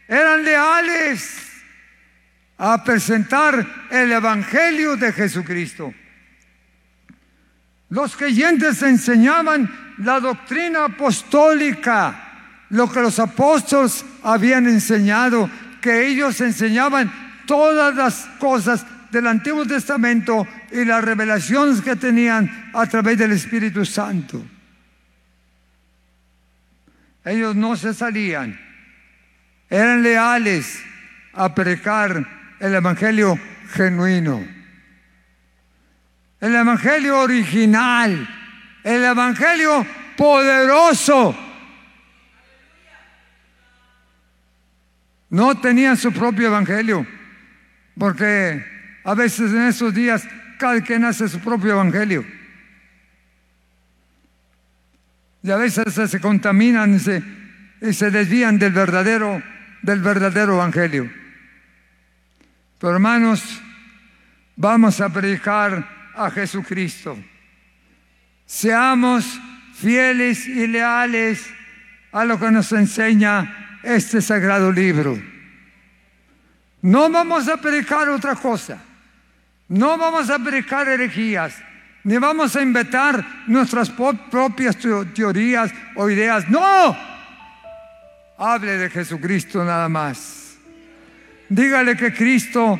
eran 0.07 0.43
leales 0.43 1.51
a 2.57 2.83
presentar 2.83 3.87
el 3.89 4.11
Evangelio 4.11 4.95
de 4.97 5.13
Jesucristo. 5.13 5.93
Los 7.89 8.15
creyentes 8.15 8.81
enseñaban 8.81 9.93
la 9.99 10.19
doctrina 10.19 10.85
apostólica, 10.85 12.24
lo 12.69 12.91
que 12.91 13.01
los 13.01 13.19
apóstoles 13.19 14.03
habían 14.23 14.67
enseñado, 14.67 15.49
que 15.81 16.07
ellos 16.07 16.39
enseñaban 16.41 17.11
todas 17.45 17.95
las 17.95 18.27
cosas 18.39 18.85
del 19.11 19.27
Antiguo 19.27 19.65
Testamento 19.65 20.47
y 20.71 20.83
las 20.83 21.03
revelaciones 21.03 21.81
que 21.81 21.95
tenían 21.95 22.71
a 22.73 22.85
través 22.87 23.17
del 23.17 23.31
Espíritu 23.31 23.85
Santo. 23.85 24.43
Ellos 27.23 27.55
no 27.55 27.75
se 27.75 27.93
salían, 27.93 28.59
eran 29.69 30.03
leales 30.03 30.81
a 31.33 31.53
predicar 31.55 32.27
el 32.59 32.75
Evangelio 32.75 33.39
genuino, 33.73 34.45
el 36.41 36.55
Evangelio 36.55 37.19
original, 37.19 38.27
el 38.83 39.03
Evangelio 39.03 39.85
poderoso. 40.15 41.44
No 45.35 45.59
tenían 45.59 45.97
su 45.97 46.13
propio 46.13 46.47
Evangelio, 46.47 47.05
porque 47.99 48.65
a 49.03 49.13
veces 49.15 49.51
en 49.51 49.63
esos 49.63 49.93
días 49.93 50.25
cada 50.57 50.79
quien 50.79 51.03
hace 51.03 51.27
su 51.27 51.41
propio 51.41 51.73
Evangelio. 51.73 52.25
Y 55.43 55.51
a 55.51 55.57
veces 55.57 55.93
se 56.09 56.21
contaminan 56.21 56.95
y 56.95 56.99
se, 56.99 57.21
y 57.81 57.91
se 57.91 58.11
desvían 58.11 58.57
del 58.57 58.71
verdadero, 58.71 59.43
del 59.81 59.99
verdadero 59.99 60.53
Evangelio. 60.53 61.11
Pero 62.79 62.93
hermanos, 62.93 63.61
vamos 64.55 65.01
a 65.01 65.09
predicar 65.09 66.13
a 66.15 66.31
Jesucristo. 66.31 67.17
Seamos 68.45 69.37
fieles 69.73 70.47
y 70.47 70.65
leales 70.65 71.45
a 72.13 72.23
lo 72.23 72.39
que 72.39 72.51
nos 72.51 72.71
enseña 72.71 73.64
este 73.85 74.21
sagrado 74.21 74.71
libro. 74.71 75.21
No 76.81 77.09
vamos 77.09 77.47
a 77.47 77.57
predicar 77.57 78.09
otra 78.09 78.35
cosa. 78.35 78.77
No 79.67 79.97
vamos 79.97 80.29
a 80.29 80.37
predicar 80.37 80.87
herejías 80.87 81.55
ni 82.05 82.17
vamos 82.19 82.55
a 82.55 82.61
inventar 82.61 83.25
nuestras 83.47 83.89
propias 83.89 84.77
teorías 85.13 85.71
o 85.95 86.07
ideas. 86.07 86.47
No, 86.47 86.95
hable 88.37 88.77
de 88.77 88.89
Jesucristo 88.91 89.65
nada 89.65 89.89
más. 89.89 90.55
Dígale 91.49 91.97
que 91.97 92.13
Cristo 92.13 92.79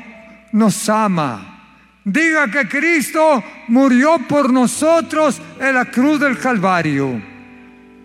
nos 0.52 0.88
ama. 0.90 1.54
Diga 2.04 2.52
que 2.52 2.68
Cristo 2.68 3.44
murió 3.68 4.20
por 4.28 4.54
nosotros 4.54 5.42
en 5.60 5.74
la 5.74 5.86
cruz 5.86 6.20
del 6.20 6.38
Calvario. 6.38 7.35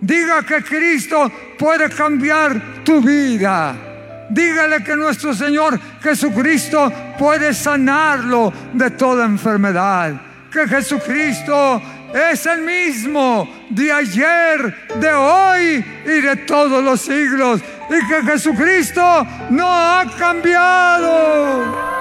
Diga 0.00 0.42
que 0.42 0.62
Cristo 0.62 1.30
puede 1.58 1.90
cambiar 1.90 2.82
tu 2.84 3.00
vida. 3.00 3.76
Dígale 4.30 4.82
que 4.82 4.96
nuestro 4.96 5.34
Señor 5.34 5.78
Jesucristo 6.02 6.92
puede 7.18 7.52
sanarlo 7.52 8.52
de 8.72 8.90
toda 8.90 9.24
enfermedad 9.24 10.30
que 10.50 10.66
Jesucristo 10.66 11.80
es 12.12 12.44
el 12.46 12.62
mismo 12.62 13.48
de 13.70 13.92
ayer, 13.92 14.88
de 14.96 15.12
hoy 15.12 15.84
y 16.04 16.20
de 16.20 16.36
todos 16.46 16.82
los 16.82 17.00
siglos. 17.00 17.60
Y 17.88 18.08
que 18.08 18.22
Jesucristo 18.22 19.26
no 19.50 19.68
ha 19.68 20.04
cambiado. 20.18 22.00